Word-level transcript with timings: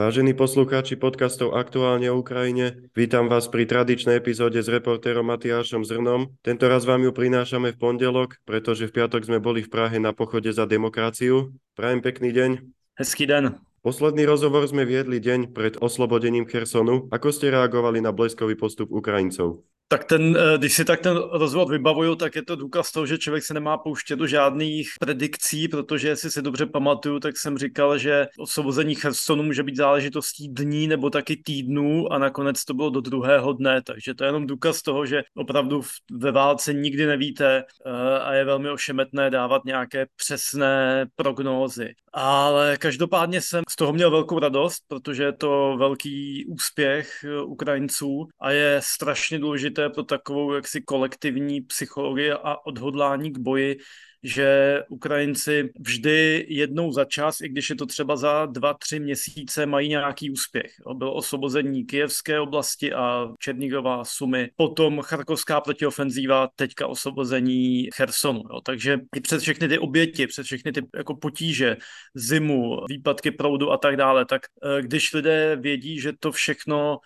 Vážení 0.00 0.32
poslucháči 0.32 0.96
podcastov 0.96 1.52
Aktuálne 1.52 2.08
o 2.08 2.24
Ukrajine, 2.24 2.88
vítam 2.96 3.28
vás 3.28 3.52
pri 3.52 3.68
tradičnej 3.68 4.16
epizóde 4.16 4.56
s 4.56 4.72
reportérom 4.72 5.28
Matiášom 5.28 5.84
Zrnom. 5.84 6.40
Tento 6.40 6.72
raz 6.72 6.88
vám 6.88 7.04
ju 7.04 7.12
prinášame 7.12 7.76
v 7.76 7.80
pondelok, 7.84 8.40
pretože 8.48 8.88
v 8.88 8.96
piatok 8.96 9.28
sme 9.28 9.44
boli 9.44 9.60
v 9.60 9.68
Prahe 9.68 10.00
na 10.00 10.16
pochode 10.16 10.48
za 10.56 10.64
demokraciu. 10.64 11.52
Prajem 11.76 12.00
pekný 12.00 12.32
deň. 12.32 12.50
Hezký 12.96 13.28
den. 13.28 13.60
Posledný 13.84 14.24
rozhovor 14.24 14.64
sme 14.64 14.88
viedli 14.88 15.20
deň 15.20 15.52
pred 15.52 15.76
oslobodením 15.76 16.48
Chersonu. 16.48 17.12
Ako 17.12 17.28
ste 17.28 17.52
reagovali 17.52 18.00
na 18.00 18.16
bleskový 18.16 18.56
postup 18.56 18.88
Ukrajincov? 18.88 19.68
Tak 19.92 20.04
ten, 20.04 20.36
eh, 20.36 20.58
když 20.58 20.74
si 20.74 20.84
tak 20.84 21.00
ten 21.00 21.16
rozvod 21.16 21.70
vybavuju, 21.70 22.14
tak 22.14 22.36
je 22.36 22.42
to 22.42 22.56
důkaz 22.56 22.92
toho, 22.92 23.06
že 23.06 23.18
člověk 23.18 23.44
se 23.44 23.54
nemá 23.54 23.78
pouštět 23.78 24.16
do 24.16 24.26
žádných 24.26 24.90
predikcí, 25.00 25.68
protože 25.68 26.08
jestli 26.08 26.30
si 26.30 26.42
dobře 26.42 26.66
pamatuju, 26.66 27.20
tak 27.20 27.36
jsem 27.36 27.58
říkal, 27.58 27.98
že 27.98 28.26
osvobození 28.38 28.94
Chersonu 28.94 29.42
může 29.42 29.62
být 29.62 29.76
záležitostí 29.76 30.48
dní 30.48 30.86
nebo 30.86 31.10
taky 31.10 31.36
týdnů 31.36 32.12
a 32.12 32.18
nakonec 32.18 32.64
to 32.64 32.74
bylo 32.74 32.90
do 32.90 33.00
druhého 33.00 33.52
dne, 33.52 33.82
takže 33.82 34.14
to 34.14 34.24
je 34.24 34.28
jenom 34.28 34.46
důkaz 34.46 34.82
toho, 34.82 35.06
že 35.06 35.22
opravdu 35.36 35.82
ve 36.12 36.32
válce 36.32 36.74
nikdy 36.74 37.06
nevíte 37.06 37.64
eh, 37.86 38.18
a 38.20 38.32
je 38.34 38.44
velmi 38.44 38.70
ošemetné 38.70 39.30
dávat 39.30 39.64
nějaké 39.64 40.06
přesné 40.16 41.06
prognózy. 41.16 41.94
Ale 42.12 42.76
každopádně 42.76 43.40
jsem 43.40 43.64
z 43.68 43.76
toho 43.76 43.92
měl 43.92 44.10
velkou 44.10 44.38
radost, 44.38 44.82
protože 44.88 45.22
je 45.22 45.32
to 45.32 45.76
velký 45.78 46.46
úspěch 46.46 47.24
eh, 47.24 47.42
Ukrajinců 47.42 48.28
a 48.40 48.50
je 48.50 48.80
strašně 48.84 49.38
důležité 49.38 49.79
pro 49.88 50.02
takovou 50.02 50.54
jaksi 50.54 50.82
kolektivní 50.82 51.60
psychologii 51.60 52.32
a 52.32 52.66
odhodlání 52.66 53.32
k 53.32 53.38
boji, 53.38 53.78
že 54.22 54.80
Ukrajinci 54.88 55.70
vždy 55.80 56.46
jednou 56.48 56.92
za 56.92 57.04
čas, 57.04 57.40
i 57.40 57.48
když 57.48 57.70
je 57.70 57.76
to 57.76 57.86
třeba 57.86 58.16
za 58.16 58.46
dva, 58.46 58.74
tři 58.74 59.00
měsíce, 59.00 59.66
mají 59.66 59.88
nějaký 59.88 60.30
úspěch. 60.30 60.72
Bylo 60.94 61.14
osvobození 61.14 61.84
Kijevské 61.84 62.40
oblasti 62.40 62.92
a 62.92 63.28
Černigova 63.38 64.04
Sumy, 64.04 64.50
potom 64.56 65.00
Charkovská 65.02 65.60
protiofenzíva, 65.60 66.48
teďka 66.56 66.86
osvobození 66.86 67.88
Chersonu. 67.94 68.42
Jo. 68.52 68.60
Takže 68.60 68.98
i 69.16 69.20
přes 69.20 69.42
všechny 69.42 69.68
ty 69.68 69.78
oběti, 69.78 70.26
přes 70.26 70.46
všechny 70.46 70.72
ty 70.72 70.82
jako 70.96 71.16
potíže, 71.16 71.76
zimu, 72.14 72.76
výpadky 72.88 73.30
proudu 73.30 73.72
a 73.72 73.76
tak 73.76 73.96
dále, 73.96 74.24
tak 74.24 74.42
eh, 74.64 74.82
když 74.82 75.12
lidé 75.12 75.56
vědí, 75.56 76.00
že 76.00 76.12
to 76.20 76.32
všechno 76.32 76.98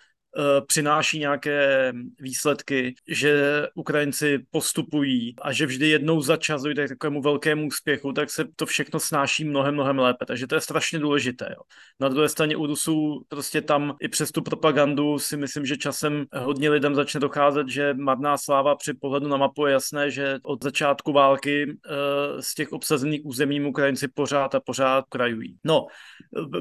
přináší 0.67 1.19
nějaké 1.19 1.93
výsledky, 2.19 2.95
že 3.07 3.63
Ukrajinci 3.75 4.39
postupují 4.51 5.35
a 5.41 5.51
že 5.51 5.65
vždy 5.65 5.89
jednou 5.89 6.21
za 6.21 6.37
čas 6.37 6.61
dojde 6.61 6.85
k 6.85 6.89
takovému 6.89 7.21
velkému 7.21 7.67
úspěchu, 7.67 8.13
tak 8.13 8.29
se 8.29 8.45
to 8.55 8.65
všechno 8.65 8.99
snáší 8.99 9.43
mnohem, 9.43 9.73
mnohem 9.73 9.99
lépe. 9.99 10.25
Takže 10.25 10.47
to 10.47 10.55
je 10.55 10.61
strašně 10.61 10.99
důležité. 10.99 11.45
Jo. 11.49 11.61
Na 11.99 12.09
druhé 12.09 12.29
straně 12.29 12.55
u 12.55 12.65
Rusů 12.65 13.25
prostě 13.27 13.61
tam 13.61 13.95
i 13.99 14.07
přes 14.07 14.31
tu 14.31 14.41
propagandu 14.41 15.19
si 15.19 15.37
myslím, 15.37 15.65
že 15.65 15.77
časem 15.77 16.25
hodně 16.35 16.69
lidem 16.69 16.95
začne 16.95 17.19
docházet, 17.19 17.69
že 17.69 17.93
marná 17.93 18.37
sláva 18.37 18.75
při 18.75 18.93
pohledu 18.93 19.27
na 19.27 19.37
mapu 19.37 19.65
je 19.65 19.73
jasné, 19.73 20.11
že 20.11 20.37
od 20.43 20.63
začátku 20.63 21.13
války 21.13 21.63
e, 21.63 22.41
z 22.41 22.53
těch 22.53 22.71
obsazených 22.71 23.25
území 23.25 23.65
Ukrajinci 23.65 24.07
pořád 24.07 24.55
a 24.55 24.59
pořád 24.59 25.05
krajují. 25.09 25.57
No, 25.63 25.87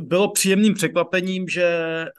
bylo 0.01 0.31
příjemným 0.31 0.75
překvapením, 0.75 1.49
že 1.49 1.69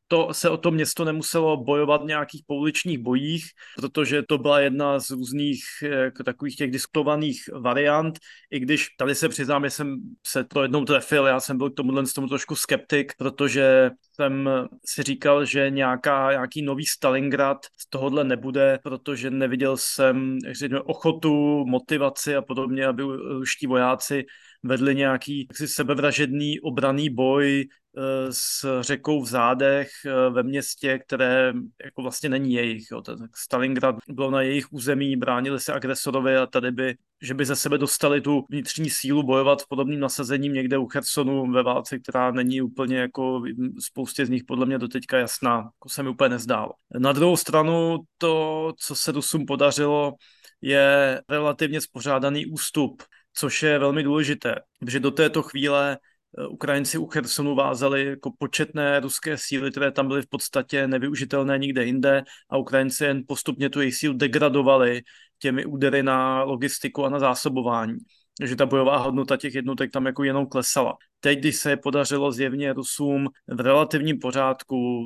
to 0.08 0.30
se 0.32 0.50
o 0.50 0.58
to 0.58 0.72
město 0.72 1.06
nemuselo 1.06 1.45
muselo 1.46 1.64
bojovat 1.64 2.02
v 2.04 2.06
nějakých 2.06 2.44
pouličních 2.48 2.98
bojích, 2.98 3.46
protože 3.76 4.24
to 4.24 4.38
byla 4.38 4.60
jedna 4.60 5.00
z 5.00 5.10
různých 5.10 5.64
jako 5.82 6.24
takových 6.24 6.56
těch 6.56 6.72
diskutovaných 6.72 7.50
variant, 7.54 8.20
i 8.52 8.60
když 8.60 8.90
tady 8.98 9.16
se 9.16 9.30
přiznám, 9.30 9.64
že 9.64 9.70
jsem 9.70 9.98
se 10.28 10.44
to 10.44 10.62
jednou 10.62 10.86
trefil, 10.86 11.26
já 11.26 11.40
jsem 11.40 11.58
byl 11.58 11.70
k 11.70 11.76
tomuhle 11.76 12.04
tomu 12.16 12.28
trošku 12.28 12.56
skeptik, 12.56 13.14
protože 13.18 13.92
jsem 14.16 14.50
si 14.86 15.04
říkal, 15.04 15.46
že 15.46 15.70
nějaká, 15.70 16.32
nějaký 16.32 16.62
nový 16.62 16.86
Stalingrad 16.86 17.58
z 17.78 17.90
tohohle 17.90 18.24
nebude, 18.24 18.80
protože 18.84 19.30
neviděl 19.30 19.78
jsem 19.78 20.38
řekněme, 20.52 20.82
ochotu, 20.82 21.66
motivaci 21.66 22.36
a 22.36 22.42
podobně, 22.42 22.86
aby 22.86 23.04
ruští 23.40 23.68
vojáci 23.68 24.26
vedli 24.66 24.96
nějaký 24.96 25.48
jaksi 25.50 25.68
sebevražedný 25.68 26.60
obraný 26.60 27.10
boj 27.10 27.66
Eh, 27.98 28.34
s 28.34 28.82
řekou 28.82 29.22
v 29.22 29.28
zádech 29.28 29.90
eh, 30.06 30.30
ve 30.30 30.44
městě, 30.44 31.00
které 31.00 31.54
jako 31.86 32.02
vlastně 32.02 32.30
není 32.30 32.54
jejich. 32.54 32.88
Jo. 32.92 33.02
Ten 33.02 33.30
Stalingrad 33.36 33.96
bylo 34.08 34.32
na 34.32 34.42
jejich 34.42 34.74
území, 34.74 35.16
bránili 35.16 35.60
se 35.60 35.74
agresorovi 35.74 36.38
a 36.38 36.46
tady 36.46 36.72
by, 36.72 36.96
že 37.22 37.34
by 37.34 37.46
ze 37.46 37.56
sebe 37.56 37.78
dostali 37.78 38.22
tu 38.22 38.46
vnitřní 38.50 38.90
sílu 38.90 39.24
bojovat 39.24 39.62
s 39.62 39.66
podobným 39.66 40.00
nasazením 40.00 40.54
někde 40.54 40.78
u 40.78 40.88
Chersonu 40.88 41.52
ve 41.52 41.64
válce, 41.64 42.00
která 42.00 42.32
není 42.32 42.62
úplně 42.62 42.98
jako 42.98 43.44
spoustě 43.80 44.26
z 44.26 44.30
nich 44.30 44.44
podle 44.44 44.66
mě 44.66 44.78
doteďka 44.78 45.18
jasná, 45.18 45.56
jako 45.56 45.90
se 45.90 46.04
mi 46.04 46.10
úplně 46.10 46.30
nezdálo. 46.30 46.72
Na 47.00 47.14
druhou 47.14 47.38
stranu 47.38 47.98
to, 48.18 48.74
co 48.78 48.96
se 48.96 49.12
Rusům 49.12 49.46
podařilo, 49.46 50.14
je 50.62 51.22
relativně 51.30 51.82
spořádaný 51.82 52.46
ústup, 52.46 53.04
což 53.36 53.64
je 53.64 53.80
velmi 53.80 54.04
důležité, 54.04 54.56
protože 54.80 55.00
do 55.00 55.12
této 55.12 55.42
chvíle 55.44 55.98
Eh, 56.38 56.48
Ukrajinci 56.48 56.98
u 56.98 57.08
Chersonu 57.08 57.56
vázali 57.56 58.06
jako 58.06 58.32
početné 58.38 59.00
ruské 59.00 59.38
síly, 59.38 59.72
které 59.72 59.92
tam 59.92 60.08
byly 60.08 60.22
v 60.22 60.30
podstatě 60.30 60.88
nevyužitelné 60.88 61.58
nikde 61.58 61.86
jinde 61.86 62.24
a 62.50 62.58
Ukrajinci 62.58 63.04
jen 63.04 63.24
postupně 63.28 63.70
tu 63.70 63.80
jejich 63.80 63.96
sílu 63.96 64.14
degradovali 64.14 65.02
těmi 65.40 65.66
údery 65.66 66.04
na 66.04 66.44
logistiku 66.44 67.06
a 67.06 67.10
na 67.10 67.20
zásobování. 67.20 67.98
že 68.44 68.56
ta 68.56 68.66
bojová 68.66 68.98
hodnota 68.98 69.38
těch 69.38 69.56
jednotek 69.56 69.92
tam 69.92 70.06
jako 70.06 70.24
jenom 70.24 70.48
klesala. 70.48 70.98
Teď, 71.20 71.40
když 71.40 71.56
se 71.56 71.78
podařilo 71.78 72.32
zjevně 72.32 72.74
Rusům 72.74 73.28
v 73.48 73.60
relativním 73.60 74.20
pořádku 74.20 75.04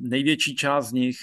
největší 0.00 0.56
část 0.56 0.88
z 0.88 0.92
nich 0.92 1.16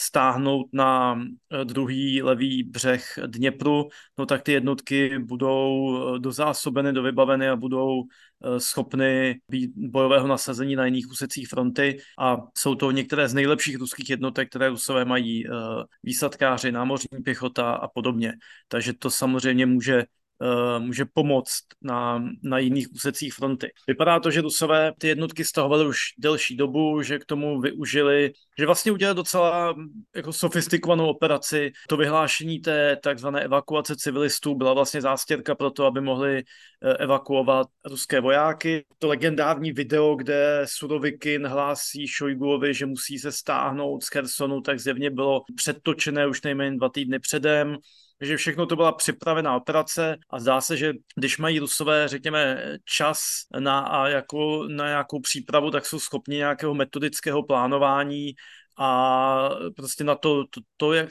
stáhnout 0.00 0.66
na 0.72 1.20
eh, 1.52 1.64
druhý 1.64 2.22
levý 2.22 2.62
břeh 2.62 3.18
Dněpru, 3.26 3.88
no 4.18 4.26
tak 4.26 4.42
ty 4.42 4.52
jednotky 4.52 5.18
budou 5.18 5.96
eh, 5.96 6.18
dozásobeny, 6.18 6.92
dovybaveny 6.92 7.48
a 7.48 7.56
budou 7.56 8.02
eh, 8.02 8.60
schopny 8.60 9.40
být 9.48 9.70
bojového 9.76 10.26
nasazení 10.26 10.76
na 10.76 10.84
jiných 10.84 11.10
úsecích 11.10 11.48
fronty 11.48 11.98
a 12.18 12.36
jsou 12.58 12.74
to 12.74 12.90
některé 12.90 13.28
z 13.28 13.34
nejlepších 13.34 13.76
ruských 13.76 14.10
jednotek, 14.10 14.48
které 14.48 14.68
Rusové 14.68 15.04
mají 15.04 15.44
výsadkáři, 16.02 16.72
námořní 16.72 17.22
pěchota 17.24 17.72
a 17.72 17.88
podobně. 17.88 18.32
Takže 18.68 18.92
to 18.92 19.10
samozřejmě 19.10 19.66
může 19.66 20.04
může 20.78 21.04
pomoct 21.04 21.62
na, 21.82 22.24
na 22.42 22.58
jiných 22.58 22.92
úsecích 22.92 23.34
fronty. 23.34 23.72
Vypadá 23.88 24.20
to, 24.20 24.30
že 24.30 24.40
Rusové 24.40 24.92
ty 24.98 25.08
jednotky 25.08 25.44
stahovali 25.44 25.86
už 25.86 25.98
delší 26.18 26.56
dobu, 26.56 27.02
že 27.02 27.18
k 27.18 27.24
tomu 27.24 27.60
využili, 27.60 28.32
že 28.58 28.66
vlastně 28.66 28.92
udělali 28.92 29.16
docela 29.16 29.74
jako 30.16 30.32
sofistikovanou 30.32 31.06
operaci. 31.08 31.72
To 31.88 31.96
vyhlášení 31.96 32.58
té 32.58 32.96
takzvané 33.02 33.40
evakuace 33.44 33.96
civilistů 33.96 34.54
byla 34.54 34.74
vlastně 34.74 35.00
zástěrka 35.00 35.54
pro 35.54 35.70
to, 35.70 35.86
aby 35.86 36.00
mohli 36.00 36.38
eh, 36.38 36.96
evakuovat 36.96 37.66
ruské 37.84 38.20
vojáky. 38.20 38.84
To 38.98 39.08
legendární 39.08 39.72
video, 39.72 40.14
kde 40.14 40.62
Surovikin 40.64 41.46
hlásí 41.46 42.08
Šojguovi, 42.08 42.74
že 42.74 42.86
musí 42.86 43.18
se 43.18 43.32
stáhnout 43.32 44.02
z 44.02 44.10
Kersonu, 44.10 44.60
tak 44.60 44.80
zjevně 44.80 45.10
bylo 45.10 45.42
předtočené 45.56 46.26
už 46.26 46.42
nejméně 46.42 46.76
dva 46.76 46.88
týdny 46.88 47.18
předem 47.18 47.76
že 48.20 48.36
všechno 48.36 48.66
to 48.66 48.76
byla 48.76 48.92
připravená 48.92 49.56
operace 49.56 50.16
a 50.30 50.40
zdá 50.40 50.60
se, 50.60 50.76
že 50.76 50.92
když 51.16 51.38
mají 51.38 51.58
Rusové, 51.58 52.08
řekněme, 52.08 52.64
čas 52.84 53.20
na, 53.58 53.80
a 53.80 54.08
jako, 54.08 54.66
na 54.68 54.86
nějakou 54.86 55.20
přípravu, 55.20 55.70
tak 55.70 55.86
jsou 55.86 56.00
schopni 56.00 56.36
nějakého 56.36 56.74
metodického 56.74 57.42
plánování 57.42 58.32
a 58.78 59.50
prostě 59.76 60.04
na 60.04 60.14
to, 60.14 60.44
to, 60.50 60.60
to 60.76 60.92
jak 60.92 61.08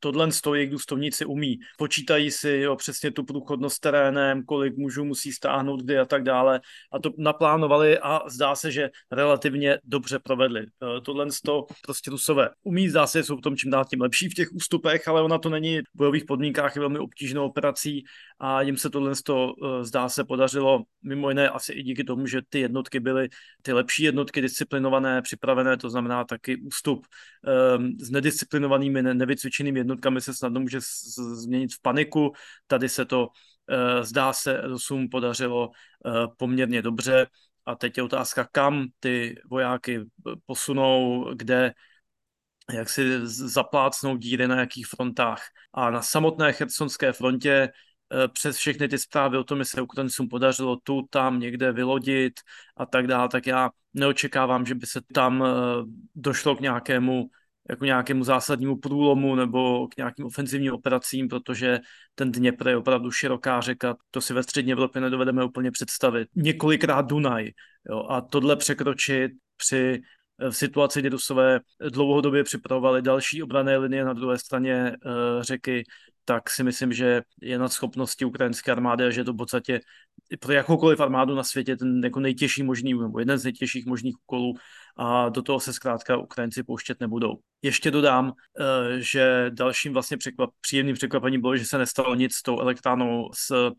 tohle 0.00 0.32
stojí, 0.32 0.62
jak 0.62 0.70
důstojníci 0.70 1.24
umí. 1.24 1.58
Počítají 1.78 2.30
si 2.30 2.50
jo, 2.50 2.76
přesně 2.76 3.10
tu 3.10 3.24
průchodnost 3.24 3.80
terénem, 3.80 4.44
kolik 4.44 4.76
mužů 4.76 5.04
musí 5.04 5.32
stáhnout 5.32 5.82
kdy 5.82 5.98
a 5.98 6.04
tak 6.04 6.22
dále. 6.22 6.60
A 6.92 6.98
to 6.98 7.10
naplánovali 7.18 7.98
a 7.98 8.20
zdá 8.28 8.54
se, 8.54 8.72
že 8.72 8.90
relativně 9.12 9.78
dobře 9.84 10.18
provedli. 10.18 10.60
E, 10.60 11.00
tohle 11.00 11.26
to 11.44 11.66
prostě 11.82 12.10
Rusové 12.10 12.50
umí, 12.62 12.88
zdá 12.88 13.06
se, 13.06 13.18
že 13.18 13.24
jsou 13.24 13.36
v 13.36 13.40
tom 13.40 13.56
čím 13.56 13.70
dál 13.70 13.84
tím 13.84 14.00
lepší 14.00 14.28
v 14.28 14.34
těch 14.34 14.52
ústupech, 14.52 15.08
ale 15.08 15.22
ona 15.22 15.38
to 15.38 15.48
není 15.48 15.78
v 15.78 15.82
bojových 15.94 16.24
podmínkách 16.24 16.76
je 16.76 16.80
velmi 16.80 16.98
obtížnou 16.98 17.46
operací 17.46 18.04
a 18.38 18.62
jim 18.62 18.76
se 18.76 18.90
tohle 18.90 19.12
to 19.24 19.52
e, 19.64 19.84
zdá 19.84 20.08
se 20.08 20.24
podařilo 20.24 20.82
mimo 21.02 21.28
jiné 21.28 21.48
asi 21.48 21.72
i 21.72 21.82
díky 21.82 22.04
tomu, 22.04 22.26
že 22.26 22.40
ty 22.48 22.60
jednotky 22.60 23.00
byly 23.00 23.28
ty 23.62 23.72
lepší 23.72 24.02
jednotky 24.02 24.40
disciplinované, 24.40 25.22
připravené, 25.22 25.76
to 25.76 25.90
znamená 25.90 26.24
taky 26.24 26.56
ústup 26.56 27.06
um, 27.76 27.96
s 28.00 28.10
nedisciplinovanými, 28.10 29.02
nevycvičenými 29.02 29.78
jednotkami 29.88 30.20
se 30.20 30.34
snadno 30.34 30.60
může 30.60 30.78
změnit 31.32 31.74
v 31.74 31.82
paniku. 31.82 32.32
Tady 32.66 32.88
se 32.88 33.04
to 33.04 33.28
uh, 33.28 34.04
zdá 34.04 34.32
se 34.32 34.60
Rusům 34.60 35.08
podařilo 35.08 35.68
uh, 35.68 36.26
poměrně 36.36 36.82
dobře. 36.82 37.26
A 37.66 37.74
teď 37.74 37.96
je 37.96 38.02
otázka, 38.02 38.48
kam 38.52 38.86
ty 39.00 39.40
vojáky 39.50 40.00
posunou, 40.46 41.24
kde 41.34 41.72
jak 42.72 42.88
si 42.88 43.26
zaplácnou 43.26 44.16
díry 44.16 44.48
na 44.48 44.60
jakých 44.60 44.86
frontách. 44.86 45.42
A 45.72 45.90
na 45.90 46.02
samotné 46.02 46.52
chersonské 46.52 47.12
frontě 47.12 47.72
přes 48.32 48.56
všechny 48.56 48.88
ty 48.88 48.98
zprávy 48.98 49.38
o 49.38 49.44
tom, 49.44 49.64
se 49.64 49.80
Ukrajincům 49.82 50.28
podařilo 50.28 50.76
tu, 50.76 51.02
tam 51.10 51.40
někde 51.40 51.72
vylodit 51.72 52.40
a 52.76 52.86
tak 52.86 53.06
dále, 53.06 53.28
tak 53.28 53.46
já 53.46 53.70
neočekávám, 53.94 54.66
že 54.66 54.74
by 54.74 54.86
se 54.86 55.00
tam 55.14 55.44
došlo 56.14 56.56
k 56.56 56.60
nějakému 56.60 57.30
jako 57.70 57.84
nějakému 57.84 58.24
zásadnímu 58.24 58.76
průlomu 58.76 59.34
nebo 59.34 59.88
k 59.88 59.96
nějakým 59.96 60.26
ofenzivním 60.26 60.72
operacím, 60.72 61.28
protože 61.28 61.78
ten 62.14 62.32
Dněpr 62.32 62.68
je 62.68 62.76
opravdu 62.76 63.10
široká 63.10 63.60
řeka, 63.60 63.96
to 64.10 64.20
si 64.20 64.34
ve 64.34 64.42
střední 64.42 64.72
Evropě 64.72 65.00
nedovedeme 65.00 65.44
úplně 65.44 65.70
představit. 65.70 66.28
Několikrát 66.36 67.06
Dunaj 67.06 67.50
jo, 67.90 68.06
a 68.08 68.20
tohle 68.20 68.56
překročit 68.56 69.32
při 69.56 70.00
v 70.50 70.56
situaci, 70.56 71.00
kdy 71.00 71.08
Rusové 71.08 71.60
dlouhodobě 71.92 72.44
připravovali 72.44 73.02
další 73.02 73.42
obrané 73.42 73.76
linie 73.76 74.04
na 74.04 74.12
druhé 74.12 74.38
straně 74.38 74.96
uh, 75.04 75.42
řeky, 75.42 75.84
tak 76.24 76.50
si 76.50 76.64
myslím, 76.64 76.92
že 76.92 77.22
je 77.42 77.58
nad 77.58 77.72
schopnosti 77.72 78.24
ukrajinské 78.24 78.72
armády 78.72 79.04
a 79.04 79.10
že 79.10 79.20
je 79.20 79.24
to 79.24 79.32
v 79.32 79.36
podstatě 79.36 79.80
pro 80.40 80.52
jakoukoliv 80.52 81.00
armádu 81.00 81.34
na 81.34 81.42
světě 81.42 81.76
ten 81.76 82.04
jako 82.04 82.20
nejtěžší 82.20 82.62
možný, 82.62 82.94
nebo 82.94 83.18
jeden 83.18 83.38
z 83.38 83.44
nejtěžších 83.44 83.86
možných 83.86 84.14
úkolů 84.22 84.54
a 84.98 85.28
do 85.28 85.42
toho 85.42 85.60
se 85.60 85.72
zkrátka 85.72 86.16
Ukrajinci 86.16 86.62
pouštět 86.62 87.00
nebudou. 87.00 87.38
Ještě 87.62 87.90
dodám, 87.90 88.32
eh, 88.60 88.64
že 89.00 89.50
dalším 89.50 89.92
vlastně 89.92 90.16
překvap, 90.16 90.50
příjemným 90.60 90.94
překvapením 90.94 91.40
bylo, 91.40 91.56
že 91.56 91.64
se 91.64 91.78
nestalo 91.78 92.14
nic 92.14 92.34
s 92.34 92.42
tou 92.42 92.60
elektrárnou, 92.60 93.30
s 93.34 93.70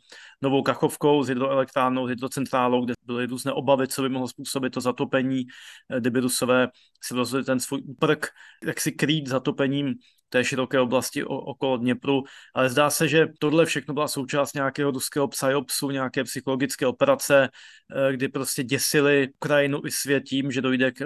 novou 0.42 0.64
Kachovkou, 0.64 1.24
s 1.24 1.28
hydroelektrárnou, 1.28 2.08
s 2.08 2.10
hydrocentrálou, 2.10 2.86
kde 2.86 2.94
byly 3.04 3.26
různé 3.26 3.52
obavy, 3.52 3.88
co 3.88 4.02
by 4.02 4.10
mohlo 4.10 4.28
způsobit 4.28 4.74
to 4.74 4.82
zatopení, 4.82 5.44
eh, 5.90 6.00
kdyby 6.00 6.20
Rusové 6.20 6.68
si 7.04 7.14
rozhodli 7.14 7.46
ten 7.46 7.60
svůj 7.60 7.82
úprk, 7.86 8.28
jak 8.66 8.82
si 8.82 8.92
krýt 8.92 9.28
zatopením 9.28 9.96
té 10.30 10.44
široké 10.44 10.80
oblasti 10.80 11.24
okolo 11.24 11.78
Dněpru, 11.78 12.24
ale 12.54 12.70
zdá 12.70 12.90
se, 12.90 13.08
že 13.08 13.28
tohle 13.40 13.66
všechno 13.66 13.94
byla 13.94 14.08
součást 14.08 14.54
nějakého 14.54 14.92
ruského 14.92 15.28
psyopsu, 15.28 15.90
nějaké 15.90 16.24
psychologické 16.24 16.88
operace, 16.88 17.50
eh, 17.50 18.14
kdy 18.14 18.28
prostě 18.28 18.64
děsili 18.64 19.30
Ukrajinu 19.36 19.82
i 19.86 19.92
svět 19.92 20.24
tím, 20.24 20.52
že 20.52 20.62
dojde 20.62 20.92
k 20.92 21.02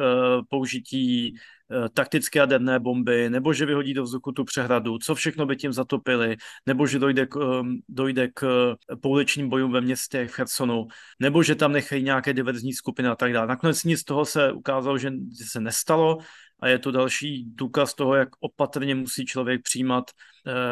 použití 0.49 1.35
Eh, 1.73 1.89
taktické 1.89 2.39
jaderné 2.39 2.79
bomby, 2.79 3.29
nebo 3.29 3.53
že 3.53 3.65
vyhodí 3.65 3.93
do 3.93 4.03
vzduchu 4.03 4.31
tu 4.31 4.43
přehradu, 4.43 4.97
co 4.97 5.15
všechno 5.15 5.45
by 5.45 5.55
tím 5.55 5.73
zatopili, 5.73 6.37
nebo 6.65 6.87
že 6.87 6.99
dojde 6.99 7.25
k, 7.25 7.35
ehm, 7.35 7.79
dojde 7.89 8.27
k 8.27 8.43
eh, 8.91 8.95
pouličním 8.95 9.49
bojům 9.49 9.71
ve 9.71 9.81
městě 9.81 10.27
v 10.27 10.31
Chersonu, 10.31 10.87
nebo 11.19 11.43
že 11.43 11.55
tam 11.55 11.71
nechají 11.71 12.03
nějaké 12.03 12.33
diverzní 12.33 12.73
skupiny 12.73 13.07
a 13.07 13.15
tak 13.15 13.33
dále. 13.33 13.47
Nakonec 13.47 13.83
nic 13.83 13.99
z 13.99 14.03
toho 14.03 14.25
se 14.25 14.51
ukázalo, 14.51 14.97
že 14.97 15.11
se 15.45 15.59
nestalo 15.59 16.17
a 16.59 16.67
je 16.67 16.79
to 16.79 16.91
další 16.91 17.45
důkaz 17.55 17.93
toho, 17.93 18.15
jak 18.15 18.29
opatrně 18.39 18.95
musí 18.95 19.25
člověk 19.25 19.61
přijímat 19.63 20.11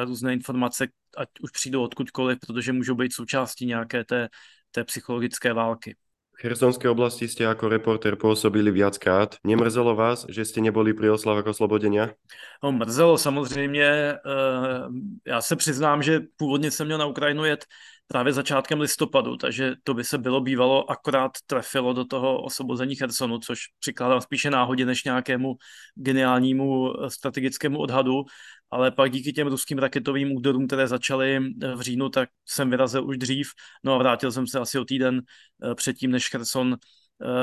různé 0.06 0.34
informace, 0.34 0.88
ať 1.18 1.30
už 1.42 1.52
přijdou 1.52 1.84
odkudkoliv, 1.84 2.40
protože 2.40 2.74
můžou 2.74 2.96
být 2.96 3.14
součástí 3.14 3.66
nějaké 3.66 4.04
té, 4.04 4.30
té 4.72 4.84
psychologické 4.84 5.54
války. 5.54 5.96
Chersonskej 6.42 6.90
oblasti 6.90 7.30
ste 7.30 7.46
ako 7.46 7.70
reporter 7.70 8.18
pôsobili 8.18 8.74
viackrát. 8.74 9.38
Nemrzelo 9.46 9.94
vás, 9.94 10.26
že 10.26 10.42
ste 10.42 10.58
neboli 10.66 10.90
pri 10.90 11.14
oslavách 11.14 11.54
oslobodenia? 11.54 12.18
No, 12.64 12.72
mrzelo 12.72 13.18
samozřejmě. 13.18 13.86
Eh, 13.86 14.82
já 15.26 15.42
se 15.42 15.56
přiznám, 15.56 16.04
že 16.04 16.20
původně 16.36 16.72
jsem 16.72 16.88
měl 16.88 16.98
na 16.98 17.06
Ukrajinu 17.06 17.46
jet 17.46 17.66
právě 18.12 18.34
začátkem 18.34 18.82
listopadu, 18.82 19.38
takže 19.38 19.76
to 19.84 19.94
by 19.94 20.04
se 20.04 20.18
bylo 20.18 20.42
bývalo 20.42 20.92
akorát 20.92 21.32
trefilo 21.46 21.94
do 21.94 22.06
toho 22.06 22.42
osvobození 22.42 22.96
Chersonu, 22.96 23.40
což 23.40 23.60
přikládám 23.80 24.22
spíše 24.22 24.50
náhodě 24.50 24.86
než 24.86 25.04
nějakému 25.04 25.56
geniálnímu 25.96 26.94
eh, 27.04 27.10
strategickému 27.10 27.80
odhadu, 27.80 28.24
ale 28.72 28.92
pak 28.92 29.12
díky 29.12 29.34
těm 29.34 29.48
ruským 29.48 29.78
raketovým 29.78 30.32
úderům, 30.32 30.68
které 30.68 30.88
začaly 30.88 31.38
eh, 31.38 31.76
v 31.76 31.82
říjnu, 31.82 32.10
tak 32.10 32.30
jsem 32.46 32.70
vyrazil 32.70 33.08
už 33.08 33.18
dřív, 33.18 33.48
no 33.84 33.94
a 33.94 33.98
vrátil 33.98 34.32
jsem 34.32 34.48
se 34.48 34.60
asi 34.60 34.80
o 34.80 34.86
týden 34.86 35.22
eh, 35.64 35.76
předtím, 35.76 36.12
než 36.12 36.30
Cherson 36.30 36.78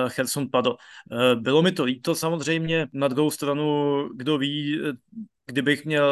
Cherson 0.09 0.51
padl. 0.51 0.77
Bylo 1.35 1.63
mi 1.63 1.73
to 1.73 1.85
líto 1.85 2.15
samozřejmě, 2.15 2.87
na 2.93 3.09
druhou 3.09 3.31
stranu, 3.31 4.09
kdo 4.15 4.39
ví, 4.39 4.79
kdybych 5.49 5.85
měl 5.85 6.07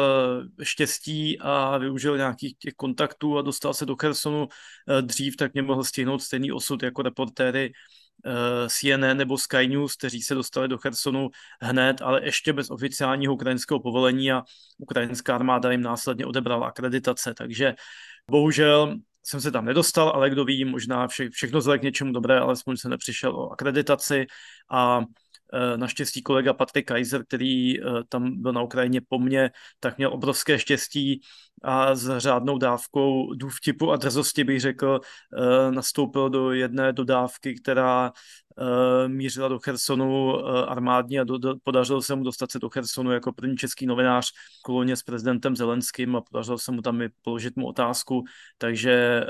štěstí 0.63 1.39
a 1.39 1.77
využil 1.77 2.17
nějakých 2.17 2.57
těch 2.57 2.73
kontaktů 2.73 3.37
a 3.37 3.41
dostal 3.41 3.73
se 3.73 3.85
do 3.85 3.95
Chersonu 3.95 4.47
eh, 4.89 5.01
dřív, 5.01 5.35
tak 5.35 5.53
mě 5.53 5.61
mohl 5.61 5.83
stihnout 5.83 6.21
stejný 6.21 6.51
osud 6.51 6.83
jako 6.83 7.01
reportéry 7.01 7.71
eh, 8.25 8.31
CNN 8.69 9.17
nebo 9.17 9.37
Sky 9.37 9.67
News, 9.67 9.95
kteří 9.95 10.21
se 10.21 10.35
dostali 10.35 10.67
do 10.67 10.77
Chersonu 10.77 11.29
hned, 11.61 12.01
ale 12.01 12.25
ještě 12.25 12.53
bez 12.53 12.69
oficiálního 12.69 13.33
ukrajinského 13.33 13.79
povolení 13.79 14.31
a 14.31 14.43
ukrajinská 14.77 15.35
armáda 15.35 15.71
jim 15.71 15.81
následně 15.81 16.25
odebrala 16.25 16.67
akreditace, 16.67 17.33
takže 17.33 17.75
bohužel 18.31 18.97
jsem 19.23 19.41
se 19.41 19.51
tam 19.51 19.65
nedostal, 19.65 20.09
ale 20.09 20.29
kdo 20.29 20.45
ví, 20.45 20.65
možná 20.65 21.07
vše, 21.07 21.29
všechno 21.29 21.61
zle 21.61 21.79
k 21.79 21.81
něčemu 21.81 22.11
dobré, 22.11 22.39
alespoň 22.39 22.77
se 22.77 22.89
nepřišel 22.89 23.35
o 23.35 23.51
akreditaci 23.51 24.25
a 24.71 25.01
naštěstí 25.75 26.21
kolega 26.21 26.53
Patrik 26.53 26.87
Kaiser, 26.87 27.25
který 27.25 27.79
eh, 27.79 27.83
tam 28.09 28.41
byl 28.41 28.53
na 28.53 28.61
Ukrajině 28.61 29.01
po 29.09 29.19
mně, 29.19 29.51
tak 29.79 29.97
měl 29.97 30.13
obrovské 30.13 30.59
štěstí 30.59 31.21
a 31.63 31.95
s 31.95 32.19
řádnou 32.19 32.57
dávkou 32.57 33.33
důvtipu 33.33 33.91
a 33.91 33.95
drzosti 33.95 34.43
bych 34.43 34.61
řekl, 34.61 34.99
eh, 35.01 35.71
nastoupil 35.71 36.29
do 36.29 36.51
jedné 36.51 36.93
dodávky, 36.93 37.55
která 37.55 38.11
mířila 39.07 39.47
do 39.47 39.59
Chersonu 39.59 40.45
armádní 40.47 41.19
a 41.19 41.23
do, 41.23 41.37
do, 41.37 41.55
podařilo 41.63 42.01
se 42.01 42.15
mu 42.15 42.23
dostat 42.23 42.51
se 42.51 42.59
do 42.59 42.69
Chersonu 42.69 43.11
jako 43.11 43.33
první 43.33 43.57
český 43.57 43.85
novinář 43.85 44.31
v 44.31 44.61
koloně 44.63 44.95
s 44.95 45.03
prezidentem 45.03 45.55
Zelenským 45.55 46.15
a 46.15 46.21
podařilo 46.21 46.57
se 46.57 46.71
mu 46.71 46.81
tam 46.81 47.01
i 47.01 47.09
položit 47.21 47.55
mu 47.55 47.67
otázku, 47.67 48.23
takže 48.57 49.25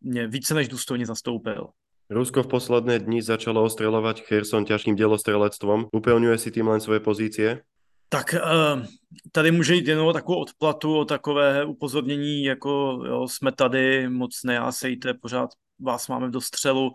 mě 0.00 0.26
více 0.26 0.54
než 0.54 0.68
důstojně 0.68 1.06
zastoupil. 1.06 1.68
Rusko 2.06 2.46
v 2.46 2.52
posledné 2.54 3.02
dni 3.02 3.18
začalo 3.18 3.66
ostreľovať 3.66 4.22
Kherson 4.22 4.62
ťažkým 4.62 4.94
dělostrelectvom. 4.94 5.90
Upevňuje 5.90 6.38
si 6.38 6.54
tým 6.54 6.70
len 6.70 6.78
svoje 6.78 7.02
pozície? 7.02 7.66
Tak 8.08 8.34
eh, 8.34 8.40
tady 9.32 9.50
může 9.50 9.74
jít 9.74 9.88
jenom 9.88 10.06
o 10.06 10.12
takovou 10.12 10.38
odplatu, 10.38 10.98
o 10.98 11.04
takové 11.04 11.64
upozornění, 11.64 12.44
jako 12.44 13.02
jo, 13.06 13.28
jsme 13.28 13.52
tady, 13.52 14.08
moc 14.08 14.42
nejásejte, 14.44 15.14
pořád 15.14 15.50
vás 15.80 16.08
máme 16.08 16.30
do 16.30 16.40
střelu. 16.40 16.92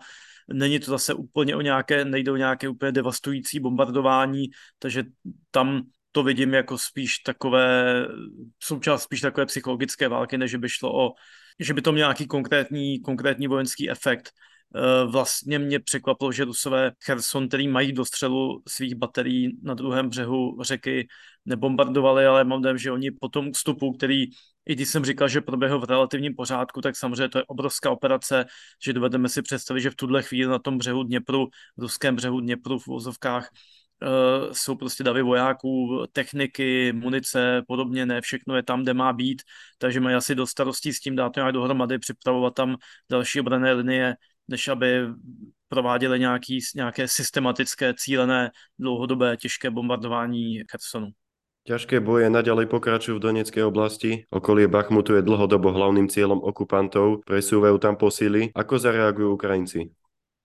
Není 0.52 0.80
to 0.80 0.90
zase 0.90 1.14
úplně 1.14 1.56
o 1.56 1.60
nějaké, 1.60 2.04
nejde 2.04 2.32
o 2.32 2.36
nějaké 2.36 2.68
úplně 2.68 2.92
devastující 2.92 3.60
bombardování, 3.60 4.48
takže 4.78 5.04
tam 5.50 5.82
to 6.12 6.22
vidím 6.22 6.54
jako 6.54 6.78
spíš 6.78 7.18
takové, 7.18 8.06
součást 8.62 9.02
spíš 9.02 9.20
takové 9.20 9.46
psychologické 9.46 10.08
války, 10.08 10.38
než 10.38 10.54
by 10.54 10.68
šlo 10.68 11.06
o, 11.06 11.12
že 11.58 11.74
by 11.74 11.82
to 11.82 11.92
měl 11.92 12.06
nějaký 12.06 12.26
konkrétní, 12.26 13.00
konkrétní 13.00 13.48
vojenský 13.48 13.90
efekt. 13.90 14.30
Eh, 14.74 15.04
vlastně 15.06 15.58
mě 15.58 15.80
překvapilo, 15.80 16.32
že 16.32 16.44
Rusové 16.44 16.92
Kherson, 17.04 17.48
který 17.48 17.68
mají 17.68 17.92
do 17.92 18.04
střelu 18.04 18.62
svých 18.68 18.94
baterií 18.94 19.58
na 19.62 19.74
druhém 19.74 20.08
břehu 20.08 20.62
řeky, 20.62 21.08
nebombardovali, 21.44 22.26
ale 22.26 22.44
mám 22.44 22.62
dojem, 22.62 22.78
že 22.78 22.92
oni 22.92 23.10
po 23.10 23.28
tom 23.28 23.48
ústupu, 23.48 23.92
který, 23.92 24.24
i 24.66 24.74
když 24.74 24.88
jsem 24.88 25.04
říkal, 25.04 25.28
že 25.28 25.40
proběhl 25.40 25.80
v 25.80 25.84
relativním 25.84 26.34
pořádku, 26.34 26.80
tak 26.80 26.96
samozřejmě 26.96 27.28
to 27.28 27.38
je 27.38 27.44
obrovská 27.44 27.90
operace, 27.90 28.44
že 28.84 28.92
dovedeme 28.92 29.28
si 29.28 29.42
představit, 29.42 29.80
že 29.80 29.90
v 29.90 29.94
tuhle 29.94 30.22
chvíli 30.22 30.50
na 30.50 30.58
tom 30.58 30.78
břehu 30.78 31.02
Dněpru, 31.02 31.48
ruském 31.78 32.16
břehu 32.16 32.40
Dněpru 32.40 32.78
v 32.78 32.86
vozovkách, 32.86 33.48
Uh, 34.02 34.52
jsou 34.52 34.74
prostě 34.74 35.04
davy 35.04 35.22
vojáků, 35.22 36.04
techniky, 36.12 36.92
munice, 36.92 37.62
podobně, 37.68 38.06
ne 38.06 38.20
všechno 38.20 38.56
je 38.56 38.62
tam, 38.62 38.82
kde 38.82 38.94
má 38.94 39.12
být, 39.12 39.42
takže 39.78 40.00
mají 40.00 40.16
asi 40.16 40.34
dost 40.34 40.50
starostí 40.50 40.92
s 40.92 41.00
tím 41.00 41.16
dát 41.16 41.36
nějak 41.36 41.52
dohromady, 41.52 41.98
připravovat 41.98 42.54
tam 42.54 42.76
další 43.10 43.40
obrané 43.40 43.72
linie, 43.72 44.16
než 44.48 44.68
aby 44.68 45.06
prováděli 45.68 46.18
nějaký, 46.18 46.58
nějaké 46.74 47.08
systematické, 47.08 47.94
cílené, 47.96 48.50
dlouhodobé, 48.78 49.36
těžké 49.36 49.70
bombardování 49.70 50.60
Chersonu. 50.70 51.08
Ťažké 51.62 52.02
boje 52.02 52.26
naďalej 52.26 52.66
pokračujú 52.66 53.22
v 53.22 53.24
Donetskej 53.30 53.62
oblasti. 53.62 54.26
Okolie 54.34 54.66
Bachmutu 54.66 55.14
je 55.14 55.22
dlhodobo 55.22 55.70
hlavným 55.70 56.10
cieľom 56.10 56.42
okupantov, 56.42 57.22
presúvajú 57.22 57.78
tam 57.78 57.94
posily. 57.94 58.50
Ako 58.50 58.82
zareagujú 58.82 59.38
Ukrajinci? 59.38 59.94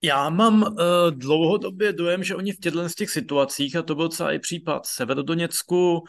Já 0.01 0.30
mám 0.30 0.62
uh, 0.62 0.70
dlouhodobě 1.10 1.94
dojem, 1.94 2.24
že 2.24 2.36
oni 2.36 2.51
v 2.51 2.60
těchto 2.60 2.89
z 2.89 2.96
těch 2.96 3.10
situacích, 3.10 3.75
a 3.75 3.82
to 3.82 3.96
byl 3.96 4.10
celý 4.10 4.39
případ 4.39 4.86
Severodoněcku, 4.86 6.04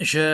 že 0.00 0.26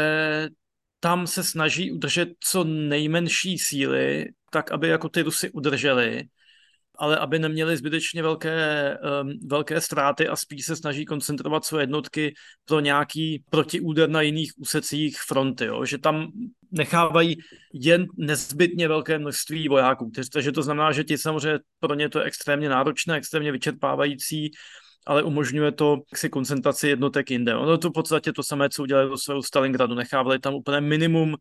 tam 1.01 1.27
se 1.27 1.45
snaží 1.45 1.93
udržet 1.93 2.29
co 2.41 2.65
nejmenší 2.65 3.59
síly, 3.59 4.33
tak 4.51 4.73
aby 4.73 4.89
jako 4.89 5.09
ty 5.09 5.23
Rusy 5.23 5.51
udrželi 5.51 6.25
ale 6.99 7.19
aby 7.19 7.39
neměli 7.39 7.77
zbytečně 7.77 8.23
velké, 8.23 8.99
um, 9.23 9.33
velké 9.47 9.81
ztráty 9.81 10.29
a 10.29 10.37
spíš 10.37 10.65
se 10.65 10.77
snaží 10.77 11.05
koncentrovat 11.05 11.65
své 11.65 11.83
jednotky 11.83 12.35
pro 12.65 12.81
nějaký 12.81 13.45
protiúder 13.51 14.09
na 14.09 14.21
jiných 14.21 14.53
úsecích 14.57 15.19
fronty, 15.29 15.65
jo? 15.65 15.85
že 15.85 15.99
tam 15.99 16.27
nechávají 16.71 17.37
jen 17.73 18.07
nezbytně 18.19 18.89
velké 18.89 19.19
množství 19.19 19.69
vojáků, 19.69 20.11
takže 20.33 20.53
to 20.53 20.63
znamená, 20.63 20.93
že 20.93 21.05
ti 21.05 21.19
samozřejmě 21.19 21.59
pro 21.81 21.95
ně 21.95 22.09
to 22.09 22.19
je 22.19 22.25
extrémně 22.25 22.69
náročné, 22.69 23.17
extrémně 23.17 23.53
vyčerpávající 23.53 24.51
ale 25.07 25.23
umožňuje 25.23 25.73
to 25.73 26.03
si 26.15 26.29
koncentraci 26.29 26.89
jednotek 26.89 27.31
jinde. 27.31 27.57
Ono 27.57 27.79
to 27.79 27.91
v 27.91 27.93
podstatě 27.93 28.33
to 28.33 28.43
samé, 28.43 28.69
co 28.69 28.83
udělali 28.83 29.09
do 29.09 29.19
svého 29.19 29.43
Stalingradu. 29.43 29.95
Nechávali 29.95 30.39
tam 30.39 30.55
úplně 30.55 30.81
minimum 30.81 31.37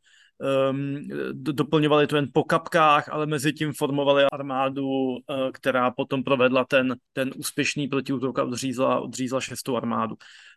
um, 0.69 0.99
doplňovali 1.33 2.07
to 2.07 2.15
jen 2.15 2.27
po 2.33 2.43
kapkách, 2.43 3.09
ale 3.09 3.25
mezi 3.25 3.53
tím 3.53 3.73
formovali 3.73 4.23
armádu, 4.23 4.87
uh, 4.87 5.17
která 5.53 5.91
potom 5.91 6.23
provedla 6.23 6.65
ten, 6.65 6.95
ten 7.13 7.31
úspěšný 7.35 7.87
protiútok 7.87 8.39
a 8.39 8.43
odřízla, 8.43 8.99
odřízla 8.99 9.41
šestou 9.41 9.75
armádu. 9.75 10.15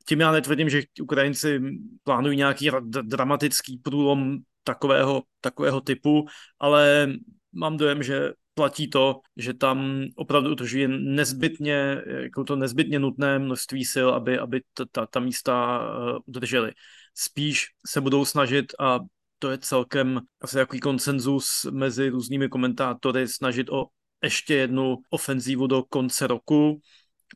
Tím 0.08 0.20
já 0.20 0.32
netvrdím, 0.32 0.68
že 0.68 0.82
Ukrajinci 1.02 1.60
plánují 2.04 2.36
nějaký 2.36 2.70
dramatický 3.02 3.78
průlom 3.78 4.36
takového, 4.64 5.22
takového 5.40 5.80
typu, 5.80 6.26
ale 6.60 7.08
mám 7.52 7.76
dojem, 7.76 8.02
že 8.02 8.32
platí 8.58 8.90
to, 8.90 9.20
že 9.36 9.54
tam 9.54 10.04
opravdu 10.16 10.50
udržuje 10.50 10.88
nezbytně, 10.88 12.02
jako 12.06 12.44
to 12.44 12.56
nezbytně 12.56 12.98
nutné 12.98 13.38
množství 13.38 13.84
sil, 13.94 14.08
aby, 14.10 14.38
aby 14.38 14.62
ta, 14.74 14.84
ta, 14.92 15.06
ta 15.06 15.20
místa 15.20 15.78
uh, 15.78 16.18
udrželi. 16.26 16.72
Spíš 17.14 17.66
se 17.86 18.00
budou 18.00 18.24
snažit 18.24 18.72
a 18.78 18.98
to 19.38 19.50
je 19.50 19.58
celkem 19.58 20.20
asi 20.40 20.56
takový 20.56 20.80
konsenzus 20.80 21.46
mezi 21.70 22.08
různými 22.08 22.48
komentátory 22.48 23.28
snažit 23.28 23.70
o 23.70 23.86
ještě 24.22 24.54
jednu 24.54 24.96
ofenzívu 25.10 25.66
do 25.66 25.82
konce 25.82 26.26
roku, 26.26 26.80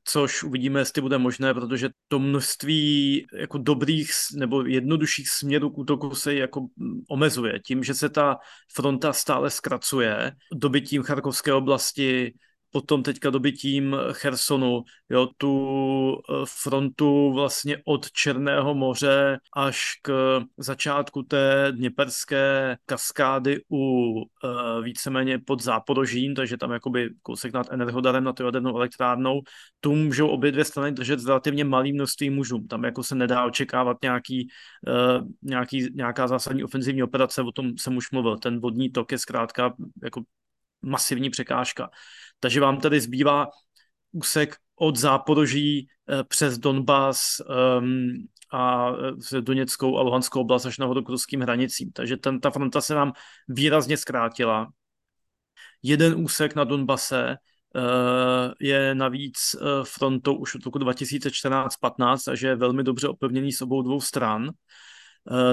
což 0.04 0.42
uvidíme, 0.42 0.80
jestli 0.80 1.02
bude 1.02 1.18
možné, 1.18 1.54
protože 1.54 1.90
to 2.08 2.18
množství 2.18 3.26
jako 3.38 3.58
dobrých 3.58 4.10
nebo 4.34 4.62
jednodušších 4.62 5.28
směrů 5.28 5.70
k 5.70 5.78
útoku 5.78 6.14
se 6.14 6.34
jako 6.34 6.66
omezuje. 7.10 7.60
Tím, 7.60 7.84
že 7.84 7.94
se 7.94 8.08
ta 8.08 8.38
fronta 8.74 9.12
stále 9.12 9.50
zkracuje, 9.50 10.32
dobytím 10.54 11.02
Charkovské 11.02 11.52
oblasti, 11.52 12.34
potom 12.72 13.02
teďka 13.02 13.30
dobytím 13.30 13.96
Chersonu, 14.12 14.82
jo, 15.10 15.28
tu 15.36 15.52
eh, 16.16 16.32
frontu 16.62 17.32
vlastně 17.32 17.76
od 17.84 18.10
Černého 18.10 18.74
moře 18.74 19.38
až 19.56 19.92
k 20.02 20.40
začátku 20.56 21.22
té 21.22 21.72
dněperské 21.72 22.76
kaskády 22.86 23.62
u 23.72 24.12
uh, 24.12 24.84
víceméně 24.84 25.38
pod 25.38 25.62
Záporožím, 25.62 26.34
takže 26.34 26.56
tam 26.56 26.70
jakoby 26.70 27.10
kousek 27.22 27.52
nad 27.52 27.66
Enerhodarem 27.72 28.24
na 28.24 28.32
to 28.32 28.44
jadernou 28.44 28.76
elektrárnou, 28.76 29.40
tu 29.80 29.94
můžou 29.94 30.28
obě 30.28 30.52
dvě 30.52 30.64
strany 30.64 30.92
držet 30.92 31.20
s 31.20 31.26
relativně 31.26 31.64
malým 31.64 31.94
množství 31.94 32.30
mužů. 32.30 32.58
Tam 32.68 32.84
jako 32.84 33.02
se 33.02 33.14
nedá 33.14 33.44
očekávat 33.44 33.96
nějaký, 34.02 34.48
uh, 34.88 35.28
nějaký, 35.42 35.88
nějaká 35.94 36.28
zásadní 36.28 36.64
ofenzivní 36.64 37.02
operace, 37.02 37.42
o 37.42 37.52
tom 37.52 37.78
jsem 37.78 37.96
už 37.96 38.10
mluvil. 38.10 38.38
Ten 38.38 38.60
vodní 38.60 38.90
tok 38.90 39.12
je 39.12 39.18
zkrátka 39.18 39.74
jako 40.02 40.22
masivní 40.82 41.30
překážka. 41.30 41.90
Takže 42.42 42.60
vám 42.60 42.80
tady 42.80 43.00
zbývá 43.00 43.46
úsek 44.12 44.56
od 44.76 44.96
Záporoží 44.96 45.86
eh, 46.08 46.24
přes 46.24 46.58
Donbas 46.58 47.40
um, 47.78 48.12
a 48.52 48.92
eh, 49.34 49.40
Doněckou 49.40 49.98
a 49.98 50.02
Luhanskou 50.02 50.40
oblast 50.40 50.66
až 50.66 50.78
nahoru 50.78 51.02
k 51.02 51.08
ruským 51.08 51.40
hranicím. 51.40 51.92
Takže 51.92 52.16
ten, 52.16 52.40
ta 52.40 52.50
fronta 52.50 52.80
se 52.80 52.94
nám 52.94 53.12
výrazně 53.48 53.96
zkrátila. 53.96 54.68
Jeden 55.82 56.14
úsek 56.14 56.54
na 56.54 56.64
Donbase 56.64 57.36
uh, 57.74 58.52
je 58.60 58.94
navíc 58.94 59.36
frontou 59.84 60.34
už 60.34 60.54
od 60.54 60.64
roku 60.64 60.78
2014-15, 60.78 62.18
takže 62.24 62.48
je 62.48 62.56
velmi 62.56 62.82
dobře 62.82 63.08
opevněný 63.08 63.52
s 63.52 63.62
obou 63.62 63.82
dvou 63.82 64.00
stran. 64.00 64.50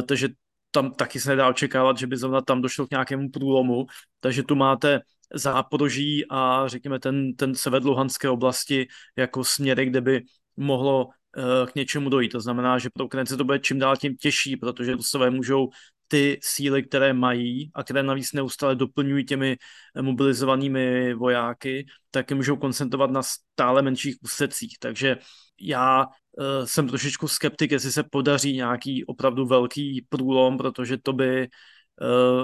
Takže 0.08 0.30
tam 0.72 0.92
taky 0.92 1.20
se 1.20 1.30
nedá 1.30 1.50
očekávat, 1.50 1.98
že 1.98 2.08
by 2.08 2.18
zrovna 2.18 2.42
tam 2.42 2.62
došlo 2.62 2.88
k 2.88 2.92
nějakému 2.92 3.30
průlomu. 3.30 3.86
Takže 4.20 4.44
tu 4.44 4.56
máte 4.56 5.02
Záporoží 5.34 6.26
a 6.30 6.68
řekněme 6.68 7.00
ten, 7.00 7.36
ten 7.36 7.56
sever 7.56 7.86
Luhanské 7.86 8.30
oblasti 8.30 8.88
jako 9.16 9.44
směry, 9.44 9.86
kde 9.86 10.02
by 10.02 10.22
mohlo 10.58 11.10
eh, 11.38 11.72
k 11.72 11.76
něčemu 11.76 12.10
dojít. 12.10 12.30
To 12.30 12.40
znamená, 12.40 12.78
že 12.78 12.90
pro 12.94 13.06
Ukrajince 13.06 13.38
to 13.38 13.44
bude 13.44 13.60
čím 13.60 13.80
dál 13.80 13.98
tím 13.98 14.16
těžší, 14.16 14.58
protože 14.58 14.94
Rusové 14.94 15.30
můžou 15.30 15.70
ty 16.08 16.40
síly, 16.44 16.84
které 16.84 17.14
mají 17.14 17.72
a 17.74 17.84
které 17.84 18.04
navíc 18.04 18.34
neustále 18.34 18.76
doplňují 18.76 19.26
těmi 19.26 19.58
mobilizovanými 20.02 21.14
vojáky, 21.14 21.86
tak 22.12 22.30
je 22.30 22.36
můžou 22.36 22.56
koncentrovat 22.58 23.12
na 23.12 23.22
stále 23.24 23.82
menších 23.82 24.16
úsecích. 24.24 24.78
Takže 24.80 25.18
já 25.62 26.06
uh, 26.06 26.66
jsem 26.66 26.88
trošičku 26.88 27.28
skeptik, 27.28 27.72
jestli 27.72 27.92
se 27.92 28.04
podaří 28.04 28.54
nějaký 28.54 29.06
opravdu 29.06 29.46
velký 29.46 30.06
průlom, 30.10 30.58
protože 30.58 30.98
to 30.98 31.14
by 31.14 31.48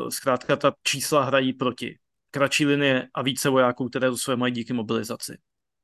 zkrátka 0.09 0.55
ta 0.55 0.73
čísla 0.83 1.23
hrají 1.23 1.53
proti 1.53 1.97
kratší 2.35 2.65
linie 2.65 3.07
a 3.15 3.21
více 3.23 3.49
vojáků, 3.49 3.89
které 3.89 4.11
do 4.11 4.17
své 4.17 4.35
mají 4.35 4.53
díky 4.53 4.73
mobilizaci. 4.73 5.37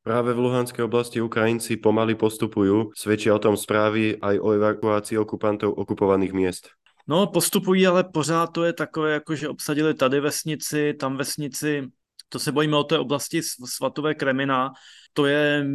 Práve 0.03 0.33
v 0.33 0.39
Luhanskej 0.39 0.83
oblasti 0.83 1.21
Ukrajinci 1.21 1.77
pomaly 1.77 2.17
postupujú, 2.17 2.89
svedčia 2.97 3.37
o 3.37 3.39
tom 3.39 3.53
správy 3.53 4.17
aj 4.17 4.35
o 4.41 4.57
evakuácii 4.57 5.13
okupantov 5.13 5.77
okupovaných 5.77 6.33
miest. 6.33 6.73
No, 7.07 7.29
postupují, 7.29 7.87
ale 7.87 8.03
pořád 8.03 8.47
to 8.47 8.63
je 8.63 8.73
takové, 8.73 9.21
jako 9.21 9.35
že 9.35 9.49
obsadili 9.49 9.93
tady 9.93 10.19
vesnici, 10.19 10.93
tam 10.97 11.17
vesnici, 11.17 11.85
to 12.31 12.39
se 12.39 12.51
bojíme 12.51 12.77
o 12.77 12.83
té 12.83 12.99
oblasti 12.99 13.41
svatové 13.65 14.15
Kremina, 14.15 14.71
to 15.13 15.25
je 15.25 15.65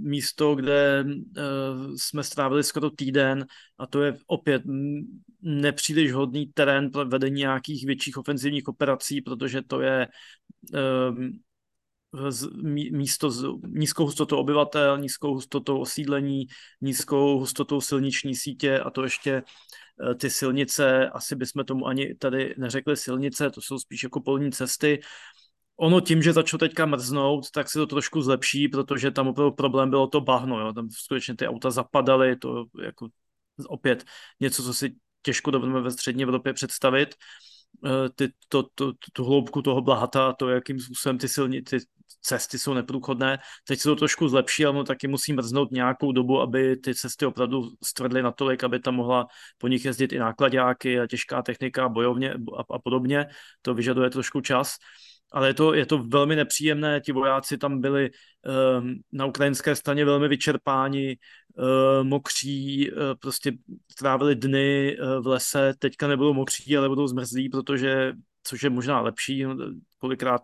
místo, 0.00 0.54
kde 0.54 1.04
uh, 1.04 1.94
jsme 1.96 2.22
strávili 2.22 2.64
skoro 2.64 2.90
týden 2.90 3.46
a 3.78 3.86
to 3.86 4.02
je 4.02 4.16
opět 4.26 4.62
nepříliš 5.42 6.12
hodný 6.12 6.46
terén 6.46 6.90
pro 6.90 7.04
vedení 7.04 7.40
nějakých 7.40 7.86
větších 7.86 8.18
ofenzivních 8.18 8.68
operací, 8.68 9.20
protože 9.20 9.62
to 9.62 9.80
je 9.80 10.08
uh, 10.74 11.14
místo 12.90 13.30
s 13.30 13.44
nízkou 13.66 14.04
hustotou 14.04 14.36
obyvatel, 14.36 14.98
nízkou 14.98 15.34
hustotou 15.34 15.78
osídlení, 15.78 16.46
nízkou 16.80 17.38
hustotou 17.38 17.80
silniční 17.80 18.34
sítě 18.34 18.80
a 18.80 18.90
to 18.90 19.02
ještě 19.02 19.42
eh, 20.10 20.14
ty 20.14 20.30
silnice, 20.30 21.08
asi 21.08 21.36
bychom 21.36 21.64
tomu 21.64 21.86
ani 21.86 22.14
tady 22.14 22.54
neřekli 22.58 22.96
silnice, 22.96 23.50
to 23.50 23.60
jsou 23.60 23.78
spíš 23.78 24.02
jako 24.02 24.20
polní 24.20 24.52
cesty, 24.52 25.00
ono 25.76 26.00
tím, 26.00 26.22
že 26.22 26.32
začalo 26.32 26.58
teďka 26.58 26.86
mrznout, 26.86 27.50
tak 27.50 27.70
se 27.70 27.78
to 27.78 27.86
trošku 27.86 28.22
zlepší, 28.22 28.68
protože 28.68 29.10
tam 29.10 29.28
opravdu 29.28 29.52
problém 29.52 29.90
bylo 29.90 30.06
to 30.06 30.20
bahno, 30.20 30.60
jo. 30.60 30.72
tam 30.72 30.90
skutečně 30.90 31.36
ty 31.36 31.48
auta 31.48 31.70
zapadaly, 31.70 32.36
to 32.36 32.64
jako 32.82 33.08
opět 33.66 34.04
něco, 34.40 34.62
co 34.62 34.74
si 34.74 34.94
těžko 35.22 35.50
dovedeme 35.50 35.80
ve 35.80 35.90
střední 35.90 36.22
Evropě 36.22 36.52
představit, 36.52 37.14
eh, 37.86 38.08
ty, 38.14 38.32
to, 38.48 38.62
to, 38.74 38.92
tu 39.12 39.24
hloubku 39.24 39.62
toho 39.62 39.80
blahata, 39.80 40.32
to, 40.32 40.48
jakým 40.48 40.80
způsobem 40.80 41.18
ty, 41.18 41.28
silni, 41.28 41.62
ty 41.62 41.78
cesty 42.20 42.58
jsou 42.58 42.74
neprůchodné. 42.74 43.38
Teď 43.66 43.80
se 43.80 43.88
to 43.88 43.96
trošku 43.96 44.28
zlepší, 44.28 44.66
ale 44.66 44.84
taky 44.84 45.08
musí 45.08 45.32
mrznout 45.32 45.70
nějakou 45.70 46.12
dobu, 46.12 46.40
aby 46.40 46.76
ty 46.76 46.94
cesty 46.94 47.26
opravdu 47.26 47.70
stvrdly 47.84 48.22
natolik, 48.22 48.64
aby 48.64 48.78
tam 48.78 48.94
mohla 48.94 49.26
po 49.58 49.68
nich 49.68 49.84
jezdit 49.84 50.12
i 50.12 50.18
nákladáky 50.18 51.00
a 51.00 51.06
těžká 51.06 51.42
technika, 51.42 51.88
bojovně 51.88 52.32
a, 52.32 52.74
a 52.74 52.78
podobně. 52.78 53.26
To 53.62 53.74
vyžaduje 53.74 54.10
trošku 54.10 54.40
čas 54.40 54.76
ale 55.34 55.48
je 55.48 55.54
to, 55.54 55.74
je 55.74 55.86
to 55.86 55.98
velmi 55.98 56.36
nepříjemné, 56.36 57.00
ti 57.00 57.12
vojáci 57.12 57.58
tam 57.58 57.80
byli 57.80 58.10
um, 58.10 58.94
na 59.12 59.26
ukrajinské 59.26 59.76
straně 59.76 60.04
velmi 60.04 60.28
vyčerpáni, 60.28 61.16
uh, 61.56 62.06
mokří, 62.06 62.90
uh, 62.90 62.98
prostě 63.18 63.52
trávili 63.98 64.34
dny 64.34 64.96
uh, 64.96 65.24
v 65.24 65.26
lese, 65.26 65.74
teďka 65.78 66.08
nebudou 66.08 66.34
mokří, 66.34 66.76
ale 66.76 66.88
budou 66.88 67.06
zmrzlí, 67.06 67.48
protože, 67.48 68.12
což 68.42 68.62
je 68.62 68.70
možná 68.70 69.00
lepší, 69.00 69.44
kolikrát 69.98 70.42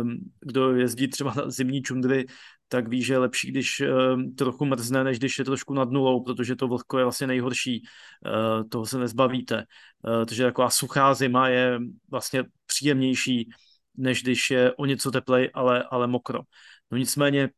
um, 0.00 0.18
kdo 0.40 0.74
jezdí 0.74 1.08
třeba 1.08 1.34
na 1.36 1.50
zimní 1.50 1.82
čundry, 1.82 2.26
tak 2.68 2.88
ví, 2.88 3.02
že 3.02 3.14
je 3.14 3.18
lepší, 3.18 3.50
když 3.50 3.82
um, 4.14 4.34
trochu 4.34 4.64
mrzne, 4.64 5.04
než 5.04 5.18
když 5.18 5.38
je 5.38 5.44
trošku 5.44 5.74
nad 5.74 5.90
nulou, 5.90 6.22
protože 6.22 6.56
to 6.56 6.68
vlhko 6.68 6.98
je 6.98 7.04
vlastně 7.04 7.26
nejhorší, 7.26 7.82
uh, 8.26 8.68
toho 8.68 8.86
se 8.86 8.98
nezbavíte. 8.98 9.64
Uh, 10.08 10.24
takže 10.24 10.44
taková 10.44 10.70
suchá 10.70 11.14
zima 11.14 11.48
je 11.48 11.78
vlastně 12.10 12.44
příjemnější 12.66 13.50
než 13.96 14.22
když 14.22 14.50
je 14.50 14.72
o 14.72 14.84
něco 14.84 15.10
teplej, 15.10 15.50
ale, 15.54 15.82
ale 15.90 16.06
mokro. 16.06 16.40
No 16.90 16.98
nicméně 16.98 17.50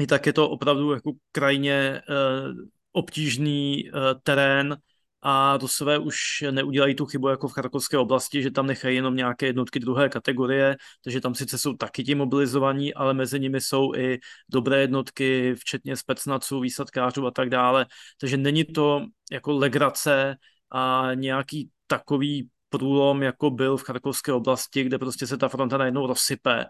i 0.00 0.06
tak 0.06 0.26
je 0.26 0.32
to 0.32 0.50
opravdu 0.50 0.92
jako 0.92 1.12
krajně 1.32 2.02
uh, 2.08 2.64
obtížný 2.92 3.90
uh, 3.90 4.00
terén 4.22 4.76
a 5.22 5.56
Rusové 5.56 5.98
už 5.98 6.44
neudělají 6.50 6.94
tu 6.94 7.06
chybu 7.06 7.28
jako 7.28 7.48
v 7.48 7.52
Charkovské 7.52 7.98
oblasti, 7.98 8.42
že 8.42 8.50
tam 8.50 8.66
nechají 8.66 8.96
jenom 8.96 9.16
nějaké 9.16 9.46
jednotky 9.46 9.80
druhé 9.80 10.08
kategorie, 10.08 10.76
takže 11.04 11.20
tam 11.20 11.34
sice 11.34 11.58
jsou 11.58 11.74
taky 11.74 12.04
ti 12.04 12.14
mobilizovaní, 12.14 12.94
ale 12.94 13.14
mezi 13.14 13.40
nimi 13.40 13.60
jsou 13.60 13.94
i 13.94 14.18
dobré 14.48 14.80
jednotky, 14.80 15.54
včetně 15.54 15.96
specnaců, 15.96 16.60
výsadkářů 16.60 17.26
a 17.26 17.30
tak 17.30 17.50
dále. 17.50 17.86
Takže 18.20 18.36
není 18.36 18.64
to 18.64 19.06
jako 19.32 19.52
legrace 19.52 20.36
a 20.70 21.10
nějaký 21.14 21.70
takový 21.86 22.48
průlom, 22.68 23.22
jako 23.22 23.50
byl 23.50 23.76
v 23.76 23.82
Charkovské 23.82 24.32
oblasti, 24.32 24.84
kde 24.84 24.98
prostě 24.98 25.26
se 25.26 25.36
ta 25.36 25.48
fronta 25.48 25.78
najednou 25.78 26.06
rozsype, 26.06 26.66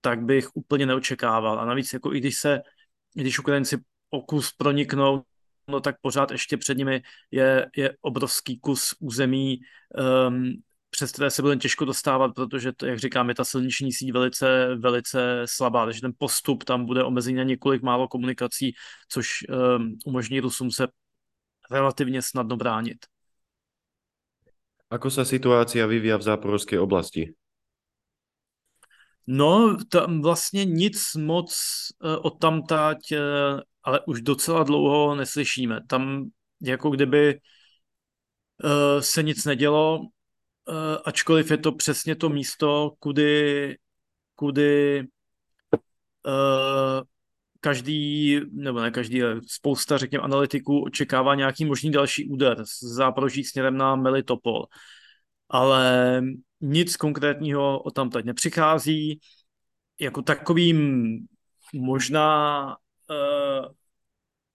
tak 0.00 0.22
bych 0.22 0.48
úplně 0.54 0.86
neočekával. 0.86 1.60
A 1.60 1.64
navíc, 1.64 1.92
jako 1.92 2.14
i 2.14 2.20
když 2.20 2.38
se, 2.38 2.60
když 3.14 3.38
Ukrajinci 3.38 3.78
o 4.10 4.22
kus 4.22 4.52
proniknou, 4.52 5.22
no 5.68 5.80
tak 5.80 5.96
pořád 6.00 6.30
ještě 6.30 6.56
před 6.56 6.78
nimi 6.78 7.02
je, 7.30 7.70
je 7.76 7.96
obrovský 8.00 8.58
kus 8.58 8.94
území 9.00 9.60
um, 10.28 10.52
přes 10.90 11.12
které 11.12 11.30
se 11.30 11.42
budeme 11.42 11.60
těžko 11.60 11.84
dostávat, 11.84 12.34
protože, 12.34 12.72
to, 12.72 12.86
jak 12.86 12.98
říkám, 12.98 13.28
je 13.28 13.34
ta 13.34 13.44
silniční 13.44 13.92
síť 13.92 14.12
velice, 14.12 14.76
velice 14.76 15.42
slabá, 15.44 15.84
takže 15.84 16.00
ten 16.00 16.12
postup 16.18 16.64
tam 16.64 16.86
bude 16.86 17.04
omezený 17.04 17.36
na 17.36 17.42
několik 17.42 17.82
málo 17.82 18.08
komunikací, 18.08 18.74
což 19.08 19.28
um, 19.48 19.96
umožní 20.06 20.40
Rusům 20.40 20.70
se 20.70 20.88
relativně 21.70 22.22
snadno 22.22 22.56
bránit. 22.56 23.06
Ako 24.90 25.06
sa 25.06 25.22
situácia 25.22 25.86
vyvíja 25.86 26.18
v 26.18 26.26
záporovské 26.26 26.74
oblasti? 26.74 27.30
No, 29.26 29.76
tam 29.88 30.22
vlastně 30.22 30.64
nic 30.64 31.14
moc 31.14 31.54
uh, 32.02 32.18
od 32.26 32.30
tamtať, 32.40 33.12
uh, 33.12 33.60
ale 33.82 34.00
už 34.06 34.20
docela 34.22 34.62
dlouho 34.62 35.14
neslyšíme. 35.14 35.80
Tam 35.86 36.30
jako 36.62 36.90
kdyby 36.90 37.34
uh, 38.64 39.00
se 39.00 39.22
nic 39.22 39.44
nedělo, 39.44 40.00
ačkoliv 41.04 41.50
je 41.50 41.56
to 41.56 41.72
přesně 41.72 42.16
to 42.16 42.28
místo, 42.28 42.92
kudy, 42.98 43.76
kudy 44.34 45.06
každý, 47.60 48.40
nebo 48.52 48.80
ne 48.80 48.90
každý, 48.90 49.22
ale 49.22 49.40
spousta, 49.46 49.98
řekněme, 49.98 50.24
analytiků 50.24 50.82
očekává 50.82 51.34
nějaký 51.34 51.64
možný 51.64 51.90
další 51.90 52.28
úder 52.28 52.64
z 52.64 52.82
záporoží 52.82 53.44
směrem 53.44 53.76
na 53.76 53.96
Melitopol. 53.96 54.66
Ale 55.48 56.22
nic 56.60 56.96
konkrétního 56.96 57.82
o 57.82 57.90
tam 57.90 58.10
teď 58.10 58.24
nepřichází. 58.24 59.20
Jako 60.00 60.22
takovým 60.22 61.18
možná 61.74 62.66
uh, 63.10 63.66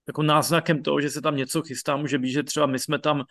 jako 0.06 0.22
náznakem 0.22 0.82
toho, 0.82 1.00
že 1.00 1.10
se 1.10 1.22
tam 1.22 1.36
něco 1.36 1.62
chystá, 1.62 1.96
může 1.96 2.18
být, 2.18 2.32
že 2.32 2.42
třeba 2.42 2.66
my 2.66 2.78
jsme 2.78 2.98
tam 2.98 3.24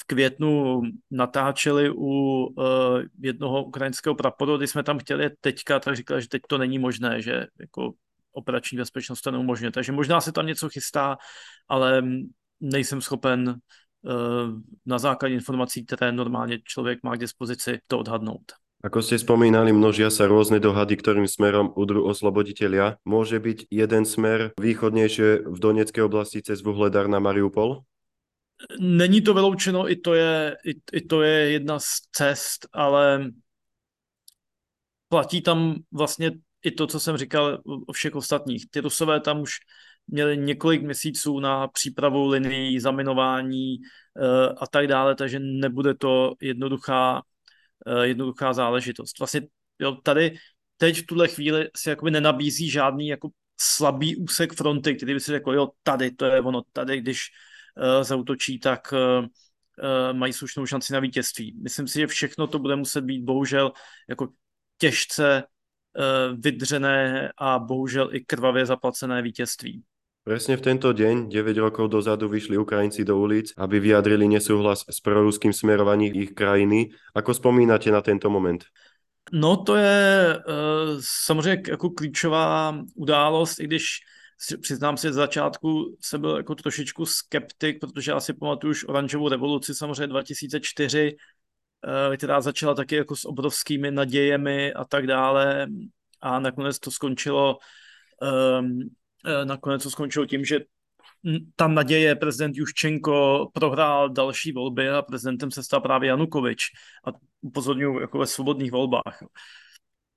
v 0.00 0.04
květnu 0.06 0.80
natáčeli 1.10 1.90
u 1.90 2.00
uh, 2.00 3.02
jednoho 3.20 3.64
ukrajinského 3.64 4.14
praporu, 4.14 4.56
kdy 4.56 4.66
jsme 4.66 4.82
tam 4.82 4.98
chtěli 4.98 5.30
teďka, 5.40 5.80
tak 5.80 5.96
říkali, 5.96 6.22
že 6.22 6.28
teď 6.28 6.42
to 6.48 6.58
není 6.58 6.78
možné, 6.78 7.22
že 7.22 7.46
jako 7.60 7.92
operační 8.32 8.78
bezpečnost 8.78 9.20
to 9.20 9.30
neumožňuje. 9.30 9.70
Takže 9.70 9.92
možná 9.92 10.20
se 10.20 10.32
tam 10.32 10.46
něco 10.46 10.68
chystá, 10.68 11.18
ale 11.68 12.02
nejsem 12.60 13.00
schopen 13.00 13.48
uh, 13.48 14.12
na 14.86 14.98
základě 14.98 15.34
informací, 15.34 15.86
které 15.86 16.12
normálně 16.12 16.58
člověk 16.64 17.02
má 17.02 17.16
k 17.16 17.20
dispozici, 17.20 17.78
to 17.86 17.98
odhadnout. 17.98 18.52
Ako 18.80 19.04
ste 19.04 19.20
spomínali, 19.20 19.76
množia 19.76 20.08
sa 20.08 20.24
rôzne 20.24 20.56
dohady, 20.56 20.96
ktorým 20.96 21.28
smerom 21.28 21.68
udru 21.76 22.00
osloboditeľia. 22.08 22.96
Môže 23.04 23.36
byť 23.36 23.68
jeden 23.68 24.08
smer 24.08 24.56
východnejšie 24.56 25.44
v 25.44 25.58
Doneckej 25.60 26.00
oblasti 26.00 26.40
cez 26.40 26.64
Vuhledar 26.64 27.04
na 27.04 27.20
Mariupol? 27.20 27.84
Není 28.80 29.20
to 29.20 29.34
vyloučeno, 29.34 29.84
i 29.84 29.96
to 29.96 30.14
je, 30.14 30.56
i, 30.64 30.72
i 30.92 31.00
to 31.00 31.22
je 31.22 31.50
jedna 31.60 31.78
z 31.78 31.88
cest, 32.12 32.68
ale 32.72 33.32
platí 35.08 35.40
tam 35.40 35.74
vlastně 35.92 36.30
i 36.62 36.70
to, 36.70 36.86
co 36.86 37.00
jsem 37.00 37.16
říkal 37.16 37.62
o 37.86 37.92
všech 37.92 38.14
ostatních. 38.14 38.70
Ty 38.70 38.80
Rusové 38.80 39.20
tam 39.20 39.40
už 39.40 39.52
měli 40.06 40.36
několik 40.36 40.82
měsíců 40.82 41.40
na 41.40 41.68
přípravu 41.68 42.28
linií, 42.28 42.80
zaminování 42.80 43.78
uh, 43.78 44.54
a 44.60 44.66
tak 44.66 44.86
dále, 44.86 45.14
takže 45.14 45.38
nebude 45.40 45.94
to 45.94 46.34
jednoduchá, 46.40 47.22
uh, 47.86 48.02
jednoduchá 48.02 48.52
záležitost. 48.52 49.18
Vlastně 49.18 49.42
jo, 49.78 49.92
tady 49.92 50.36
teď 50.76 50.98
v 50.98 51.06
tuhle 51.06 51.28
chvíli 51.28 51.68
si 51.76 51.88
jakoby 51.88 52.10
nenabízí 52.10 52.70
žádný 52.70 53.08
jako 53.08 53.28
slabý 53.60 54.16
úsek 54.16 54.52
fronty, 54.52 54.94
který 54.94 55.14
by 55.14 55.20
si 55.20 55.32
řekl, 55.32 55.52
jo, 55.52 55.68
tady, 55.82 56.10
to 56.10 56.24
je 56.24 56.40
ono, 56.40 56.62
tady, 56.72 57.00
když 57.00 57.20
uh, 57.76 58.04
zautočí, 58.04 58.58
tak 58.58 58.92
uh, 58.92 59.26
mají 60.12 60.32
slušnou 60.32 60.66
šanci 60.66 60.92
na 60.92 61.00
vítězství. 61.00 61.56
Myslím 61.62 61.88
si, 61.88 61.98
že 61.98 62.06
všechno 62.06 62.46
to 62.46 62.58
bude 62.58 62.76
muset 62.76 63.00
být 63.00 63.24
bohužel 63.24 63.72
jako 64.08 64.28
těžce 64.78 65.42
Eh, 65.42 65.42
vydřené 66.38 67.32
a 67.38 67.58
bohužel 67.58 68.14
i 68.14 68.24
krvavě 68.24 68.66
zaplacené 68.66 69.22
vítězství. 69.22 69.82
Presne 70.20 70.60
v 70.60 70.62
tento 70.62 70.92
deň, 70.92 71.32
9 71.32 71.56
rokov 71.56 71.88
dozadu, 71.88 72.28
vyšli 72.28 72.60
Ukrajinci 72.60 73.08
do 73.08 73.16
ulic, 73.16 73.56
aby 73.56 73.80
vyjadrili 73.80 74.28
nesúhlas 74.28 74.84
s 74.84 75.00
proruským 75.00 75.52
smerovaním 75.52 76.12
ich 76.12 76.36
krajiny. 76.36 76.92
Ako 77.16 77.32
spomínate 77.34 77.88
na 77.88 78.04
tento 78.04 78.28
moment? 78.28 78.60
No 79.32 79.56
to 79.56 79.76
je 79.76 80.36
uh, 80.36 81.00
samozřejmě 81.00 81.62
jako 81.68 81.90
klíčová 81.90 82.78
událost, 82.94 83.60
i 83.60 83.64
když 83.64 83.84
přiznám 84.60 84.96
si, 84.96 85.12
z 85.12 85.14
začátku 85.14 85.96
jsem 86.00 86.20
byl 86.20 86.36
jako 86.36 86.54
trošičku 86.54 87.06
skeptik, 87.06 87.80
protože 87.80 88.10
já 88.10 88.20
si 88.20 88.32
pamatuju 88.32 88.70
už 88.70 88.84
oranžovou 88.84 89.28
revoluci 89.28 89.74
samozřejmě 89.74 90.06
2004, 90.06 91.16
Eh, 91.16 91.16
která 92.16 92.40
začala 92.40 92.74
taky 92.74 92.96
jako 92.96 93.16
s 93.16 93.24
obrovskými 93.24 93.90
nadějemi 93.90 94.72
a 94.72 94.84
tak 94.84 95.06
dále 95.06 95.66
a 96.20 96.40
nakonec 96.40 96.78
to 96.78 96.90
skončilo 96.90 97.58
um, 98.60 98.90
nakonec 99.44 99.82
to 99.82 99.90
skončilo 99.90 100.26
tím, 100.26 100.44
že 100.44 100.60
ta 101.56 101.68
naděje 101.68 102.14
prezident 102.16 102.56
Juščenko 102.56 103.48
prohrál 103.54 104.08
další 104.08 104.52
volby 104.52 104.90
a 104.90 105.02
prezidentem 105.02 105.50
se 105.50 105.62
stal 105.62 105.80
právě 105.80 106.08
Janukovič 106.08 106.62
a 107.06 107.10
upozorňuji 107.40 108.00
jako 108.00 108.18
ve 108.18 108.26
svobodných 108.26 108.72
volbách. 108.72 109.22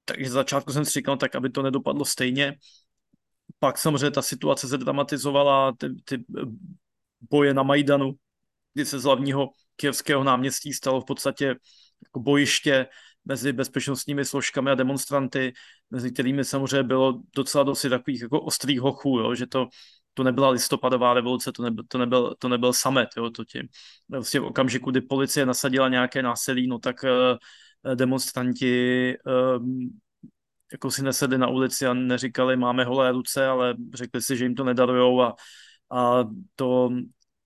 Takže 0.05 0.29
z 0.29 0.33
začátku 0.33 0.73
jsem 0.73 0.85
si 0.85 0.91
říkal, 0.91 1.17
tak 1.17 1.35
aby 1.35 1.49
to 1.49 1.61
nedopadlo 1.61 2.05
stejně. 2.05 2.55
Pak 3.59 3.77
samozřejmě 3.77 4.11
ta 4.11 4.21
situace 4.21 4.67
se 4.67 4.77
dramatizovala, 4.77 5.73
ty, 5.77 5.89
ty 6.03 6.23
boje 7.29 7.53
na 7.53 7.63
Majdanu, 7.63 8.13
kdy 8.73 8.85
se 8.85 8.99
z 8.99 9.03
hlavního 9.03 9.49
Kijevského 9.75 10.23
náměstí 10.23 10.73
stalo 10.73 11.01
v 11.01 11.05
podstatě 11.05 11.45
jako 12.03 12.19
bojiště 12.19 12.87
mezi 13.25 13.53
bezpečnostními 13.53 14.25
složkami 14.25 14.71
a 14.71 14.75
demonstranty, 14.75 15.53
mezi 15.91 16.11
kterými 16.11 16.45
samozřejmě 16.45 16.83
bylo 16.83 17.21
docela 17.35 17.63
dosti 17.63 17.89
takových 17.89 18.21
jako 18.21 18.41
ostrých 18.41 18.81
hochů, 18.81 19.19
jo, 19.19 19.35
že 19.35 19.47
to, 19.47 19.67
to 20.13 20.23
nebyla 20.23 20.49
listopadová 20.49 21.13
revoluce, 21.13 21.51
to 21.51 21.63
nebyl, 21.63 21.83
to 21.87 21.97
nebyl, 21.97 22.35
to 22.39 22.49
nebyl 22.49 22.73
samet, 22.73 23.09
jo, 23.17 23.29
to 23.29 23.45
tě, 23.45 23.63
vlastně 24.09 24.39
v 24.39 24.45
okamžiku, 24.45 24.91
kdy 24.91 25.01
policie 25.01 25.45
nasadila 25.45 25.89
nějaké 25.89 26.21
násilí, 26.21 26.67
no 26.67 26.79
tak 26.79 27.03
uh, 27.03 27.95
demonstranti 27.95 29.13
um, 29.57 29.99
jako 30.71 30.91
si 30.91 31.03
nesedli 31.03 31.37
na 31.37 31.47
ulici 31.47 31.85
a 31.85 31.93
neříkali, 31.93 32.57
máme 32.57 32.83
holé 32.83 33.11
ruce, 33.11 33.47
ale 33.47 33.75
řekli 33.93 34.21
si, 34.21 34.37
že 34.37 34.45
jim 34.45 34.55
to 34.55 34.63
nedarujou 34.63 35.21
a, 35.21 35.35
a 35.91 36.23
to 36.55 36.89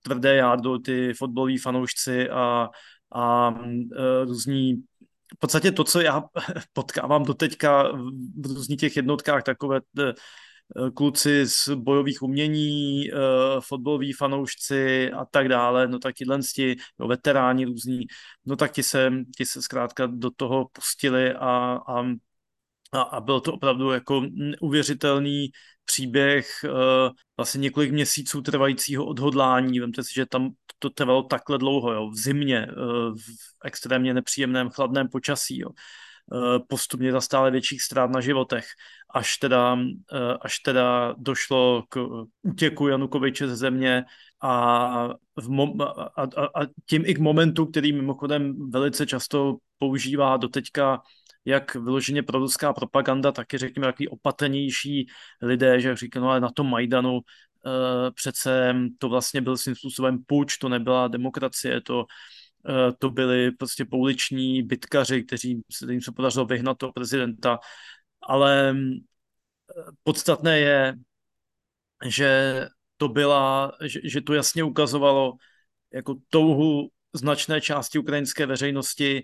tvrdé 0.07 0.35
jádro, 0.35 0.79
ty 0.79 1.13
fotbaloví 1.13 1.57
fanoušci 1.57 2.29
a, 2.29 2.69
a 3.11 3.51
e, 3.51 4.25
různí 4.25 4.83
v 5.35 5.39
podstatě 5.39 5.71
to, 5.71 5.83
co 5.83 6.01
já 6.01 6.23
potkávám 6.73 7.23
doteďka 7.23 7.83
v 8.41 8.45
různých 8.45 8.79
těch 8.79 8.95
jednotkách, 8.95 9.43
takové 9.43 9.77
e, 9.77 10.13
kluci 10.91 11.45
z 11.45 11.69
bojových 11.75 12.21
umění, 12.21 13.09
e, 13.09 13.13
fotbaloví 13.59 14.13
fanoušci 14.13 15.11
a 15.11 15.25
tak 15.25 15.49
dále, 15.49 15.87
no 15.87 15.99
tak 15.99 16.15
tyhle 16.15 16.39
no, 16.99 17.07
veteráni 17.07 17.65
různí, 17.65 18.05
no 18.45 18.55
tak 18.55 18.71
ti 18.71 18.83
se, 18.83 19.11
ti 19.37 19.45
se 19.45 19.61
zkrátka 19.61 20.05
do 20.05 20.31
toho 20.31 20.69
pustili 20.71 21.33
a, 21.33 21.79
a, 21.87 22.03
a, 22.91 23.01
a 23.01 23.21
byl 23.21 23.39
to 23.39 23.53
opravdu 23.53 23.91
jako 23.91 24.21
neuvěřitelný 24.33 25.49
příběh 25.97 26.47
uh, 26.63 27.09
vlastně 27.37 27.59
několik 27.59 27.91
měsíců 27.91 28.41
trvajícího 28.41 29.05
odhodlání. 29.05 29.79
Vemte 29.79 30.03
si, 30.03 30.13
že 30.13 30.25
tam 30.25 30.49
to 30.79 30.89
trvalo 30.89 31.23
takhle 31.23 31.57
dlouho, 31.57 31.93
jo, 31.93 32.09
v 32.09 32.15
zimě, 32.15 32.67
uh, 32.69 33.17
v 33.17 33.65
extrémně 33.65 34.13
nepříjemném 34.13 34.69
chladném 34.69 35.09
počasí, 35.09 35.59
jo. 35.59 35.69
Uh, 35.69 36.59
postupně 36.67 37.11
za 37.11 37.21
stále 37.21 37.51
větších 37.51 37.81
ztrát 37.81 38.11
na 38.11 38.21
životech, 38.21 38.65
až 39.13 39.37
teda, 39.37 39.77
až 40.41 40.59
teda 40.59 41.15
došlo 41.17 41.83
k 41.89 42.07
útěku 42.43 42.87
Janukoviče 42.87 43.47
ze 43.47 43.55
země 43.55 44.03
a, 44.41 45.07
v 45.35 45.49
mom- 45.49 45.81
a, 45.81 46.21
a, 46.21 46.61
a 46.61 46.67
tím 46.85 47.03
i 47.05 47.13
k 47.13 47.19
momentu, 47.19 47.65
který 47.65 47.93
mimochodem 47.93 48.69
velice 48.69 49.05
často 49.05 49.57
používá 49.77 50.37
doteďka 50.37 51.01
jak 51.47 51.75
vyloženě 51.75 52.23
proruská 52.23 52.73
propaganda, 52.73 53.31
taky 53.31 53.57
řekněme 53.57 53.87
takový 53.87 54.07
opatrnější 54.07 55.07
lidé, 55.41 55.81
že 55.81 55.95
říkají, 55.95 56.23
no 56.23 56.29
ale 56.29 56.39
na 56.39 56.49
tom 56.51 56.69
Majdanu 56.69 57.13
uh, 57.13 57.21
přece 58.13 58.75
to 58.97 59.09
vlastně 59.09 59.41
byl 59.41 59.57
svým 59.57 59.75
způsobem 59.75 60.23
půjč, 60.25 60.57
to 60.57 60.69
nebyla 60.69 61.07
demokracie, 61.07 61.81
to, 61.81 61.99
uh, 61.99 62.05
to 62.99 63.09
byli 63.09 63.51
prostě 63.51 63.85
pouliční 63.85 64.63
bitkaři, 64.63 65.23
kteří 65.23 65.61
se 65.71 65.91
jim 65.91 66.01
se 66.01 66.11
podařilo 66.11 66.45
vyhnat 66.45 66.77
toho 66.77 66.93
prezidenta, 66.93 67.59
ale 68.21 68.71
uh, 68.71 69.91
podstatné 70.03 70.59
je, 70.59 70.95
že 72.05 72.61
to 72.97 73.07
byla, 73.07 73.71
že, 73.83 73.99
že 74.03 74.21
to 74.21 74.33
jasně 74.33 74.63
ukazovalo 74.63 75.33
jako 75.93 76.15
touhu 76.29 76.89
značné 77.13 77.61
části 77.61 77.99
ukrajinské 77.99 78.45
veřejnosti 78.45 79.23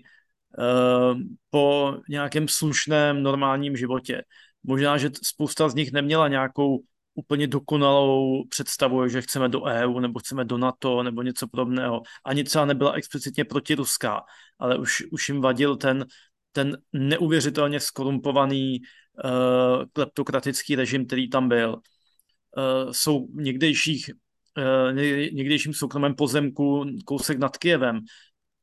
po 1.50 1.96
nějakém 2.08 2.48
slušném 2.48 3.22
normálním 3.22 3.76
životě. 3.76 4.22
Možná, 4.64 4.98
že 4.98 5.10
spousta 5.22 5.68
z 5.68 5.74
nich 5.74 5.92
neměla 5.92 6.28
nějakou 6.28 6.82
úplně 7.14 7.46
dokonalou 7.46 8.44
představu, 8.48 9.08
že 9.08 9.22
chceme 9.22 9.48
do 9.48 9.62
EU 9.62 10.00
nebo 10.00 10.18
chceme 10.18 10.44
do 10.44 10.58
NATO 10.58 11.02
nebo 11.02 11.22
něco 11.22 11.48
podobného. 11.48 12.02
Ani 12.24 12.44
třeba 12.44 12.64
nebyla 12.64 12.92
explicitně 12.92 13.44
protiruská, 13.44 14.22
ale 14.58 14.78
už, 14.78 15.02
už 15.12 15.28
jim 15.28 15.40
vadil 15.40 15.76
ten, 15.76 16.06
ten 16.52 16.78
neuvěřitelně 16.92 17.80
skorumpovaný 17.80 18.80
uh, 19.24 19.84
kleptokratický 19.92 20.76
režim, 20.76 21.06
který 21.06 21.30
tam 21.30 21.48
byl. 21.48 21.74
Uh, 21.74 22.92
jsou 22.92 23.26
někdejších 23.34 24.10
uh, 24.58 24.94
někdejším 25.32 25.74
soukromém 25.74 26.14
pozemku 26.14 26.84
kousek 27.04 27.38
nad 27.38 27.56
Kijevem 27.56 28.00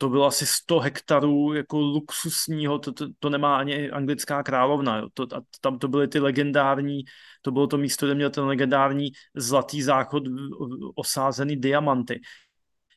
to 0.01 0.09
bylo 0.09 0.25
asi 0.25 0.45
100 0.45 0.79
hektarů 0.79 1.53
jako 1.53 1.79
luxusního, 1.79 2.79
to, 2.79 2.91
to, 2.91 3.07
to 3.19 3.29
nemá 3.29 3.57
ani 3.57 3.91
anglická 3.91 4.43
královna. 4.43 4.97
Jo. 4.97 5.07
To, 5.13 5.23
a 5.23 5.41
tam 5.61 5.79
to 5.79 5.87
byly 5.87 6.07
ty 6.07 6.19
legendární, 6.19 7.03
to 7.41 7.51
bylo 7.51 7.67
to 7.67 7.77
místo, 7.77 8.05
kde 8.05 8.15
měl 8.15 8.29
ten 8.29 8.43
legendární 8.43 9.11
zlatý 9.35 9.81
záchod 9.81 10.23
osázený 10.95 11.55
diamanty. 11.55 12.21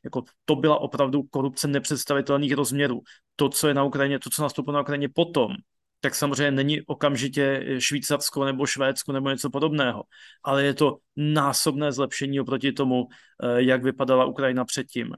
Jako 0.05 0.25
to 0.45 0.57
byla 0.57 0.81
opravdu 0.81 1.23
korupce 1.23 1.69
nepředstavitelných 1.69 2.53
rozměrů. 2.55 3.01
To, 3.37 3.49
co 3.49 3.69
je 3.69 3.75
na 3.75 3.85
Ukrajině, 3.85 4.19
to, 4.19 4.31
co 4.31 4.43
nastoupilo 4.43 4.75
na 4.75 4.81
Ukrajině 4.81 5.09
potom, 5.09 5.53
tak 6.01 6.14
samozřejmě 6.14 6.51
není 6.51 6.83
okamžitě 6.83 7.77
Švýcarsko 7.79 8.45
nebo 8.45 8.67
Švédsko 8.67 9.12
nebo 9.12 9.31
něco 9.31 9.51
podobného, 9.51 10.05
ale 10.45 10.64
je 10.64 10.75
to 10.75 10.99
násobné 11.17 11.93
zlepšení 11.93 12.40
oproti 12.40 12.73
tomu, 12.73 13.09
eh, 13.43 13.62
jak 13.62 13.83
vypadala 13.83 14.25
Ukrajina 14.25 14.64
předtím. 14.64 15.12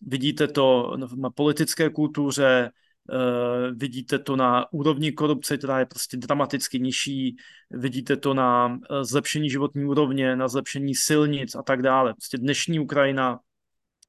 Vidíte 0.00 0.48
to 0.48 0.96
na 1.16 1.30
politické 1.30 1.90
kultuře, 1.90 2.70
eh, 3.12 3.72
vidíte 3.72 4.18
to 4.18 4.36
na 4.36 4.72
úrovni 4.72 5.12
korupce, 5.12 5.58
která 5.58 5.78
je 5.78 5.86
prostě 5.86 6.16
dramaticky 6.16 6.80
nižší, 6.80 7.36
vidíte 7.70 8.16
to 8.16 8.34
na 8.34 8.78
eh, 8.90 9.04
zlepšení 9.04 9.50
životní 9.50 9.84
úrovně, 9.84 10.36
na 10.36 10.48
zlepšení 10.48 10.94
silnic 10.94 11.54
a 11.54 11.62
tak 11.62 11.82
dále. 11.82 12.14
Prostě 12.14 12.38
dnešní 12.38 12.80
Ukrajina 12.80 13.38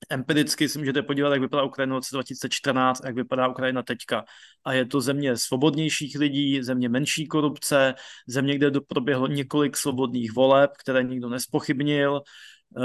empiricky 0.10 0.70
si 0.70 0.80
můžete 0.80 1.02
podívat, 1.02 1.30
jak 1.30 1.42
vypadá 1.42 1.64
Ukrajina 1.64 1.96
v 1.96 1.98
roce 1.98 2.16
2014 2.16 3.02
a 3.04 3.08
jak 3.08 3.16
vypadá 3.16 3.48
Ukrajina 3.48 3.84
teďka. 3.84 4.26
A 4.66 4.74
je 4.74 4.86
to 4.86 5.02
země 5.02 5.38
svobodnějších 5.38 6.16
lidí, 6.20 6.64
země 6.64 6.90
menší 6.90 7.28
korupce, 7.28 7.94
země, 8.28 8.56
kde 8.56 8.72
proběhlo 8.88 9.28
několik 9.28 9.78
svobodných 9.78 10.34
voleb, 10.34 10.72
které 10.80 11.04
nikdo 11.04 11.30
nespochybnil, 11.30 12.22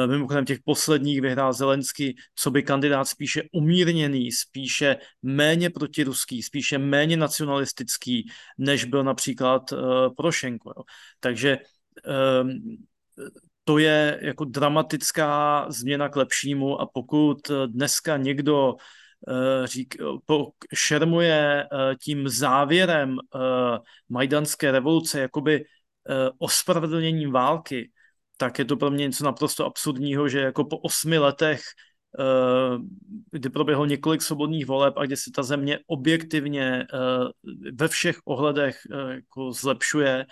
mimochodem 0.07 0.45
těch 0.45 0.59
posledních 0.65 1.21
vyhrál 1.21 1.53
Zelensky, 1.53 2.15
co 2.35 2.51
by 2.51 2.63
kandidát 2.63 3.05
spíše 3.05 3.43
umírněný, 3.53 4.33
spíše 4.33 4.97
méně 5.23 5.71
protiruský, 5.71 6.43
spíše 6.43 6.79
méně 6.79 7.17
nacionalistický, 7.17 8.29
než 8.59 8.85
byl 8.85 9.05
například 9.05 9.63
Porošenko. 10.17 10.73
Jo. 10.77 10.83
Takže 11.21 11.59
um, 12.43 12.77
to 13.65 13.79
je 13.79 14.19
jako 14.23 14.45
dramatická 14.45 15.67
změna 15.69 16.09
k 16.09 16.17
lepšímu 16.17 16.81
a 16.81 16.87
pokud 16.87 17.39
dneska 17.67 18.17
někdo 18.17 18.75
řík, 19.65 19.97
šermuje 20.75 21.67
tím 22.03 22.29
závěrem 22.29 23.17
majdanské 24.09 24.71
revoluce 24.71 25.21
jakoby 25.21 25.65
ospravedlněním 26.39 27.33
války, 27.33 27.91
tak 28.37 28.59
je 28.59 28.65
to 28.65 28.77
pro 28.77 28.91
mě 28.91 29.07
něco 29.07 29.25
naprosto 29.25 29.67
absurdního, 29.67 30.29
že 30.29 30.41
jako 30.41 30.65
po 30.65 30.79
osmi 30.79 31.19
letech, 31.19 31.61
eh, 32.19 32.79
kdy 33.31 33.49
proběhlo 33.51 33.87
několik 33.87 34.23
svobodných 34.23 34.67
voleb 34.67 34.95
a 34.97 35.07
kdy 35.07 35.17
se 35.17 35.31
ta 35.35 35.43
země 35.43 35.79
objektivně 35.87 36.87
eh, 36.95 36.97
ve 37.73 37.89
všech 37.89 38.19
ohledech 38.25 38.79
eh, 38.93 39.15
jako 39.15 39.53
zlepšuje, 39.53 40.27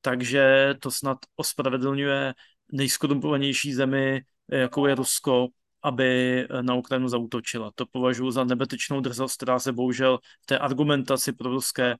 takže 0.00 0.74
to 0.78 0.90
snad 0.90 1.18
ospravedlňuje 1.36 2.34
nejskorumpovanější 2.72 3.74
zemi, 3.74 4.22
jakou 4.48 4.86
je 4.86 4.94
Rusko, 4.94 5.46
aby 5.82 6.46
na 6.60 6.74
Ukrajinu 6.74 7.08
zautočila. 7.08 7.70
To 7.74 7.86
považuji 7.86 8.30
za 8.30 8.44
nebetečnou 8.44 9.00
drzost, 9.00 9.36
která 9.36 9.58
se 9.58 9.72
bohužel 9.72 10.18
v 10.42 10.46
té 10.46 10.58
argumentaci 10.58 11.32
pro 11.32 11.50
ruské 11.50 11.96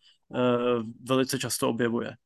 velice 1.09 1.39
často 1.39 1.69
objevuje. 1.69 2.17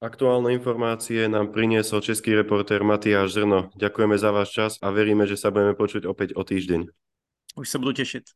Aktuálne 0.00 0.56
informácie 0.56 1.28
nám 1.28 1.52
priniesol 1.52 2.00
český 2.00 2.32
reportér 2.32 2.80
Matiáš 2.80 3.36
Zrno. 3.36 3.68
Ďakujeme 3.76 4.16
za 4.16 4.32
váš 4.32 4.48
čas 4.48 4.72
a 4.80 4.88
veríme, 4.88 5.28
že 5.28 5.36
sa 5.36 5.52
budeme 5.52 5.76
počuť 5.76 6.08
opäť 6.08 6.32
o 6.32 6.40
týždeň. 6.40 6.88
Už 7.60 7.68
sa 7.68 7.76
budu 7.76 8.00
tešit. 8.00 8.32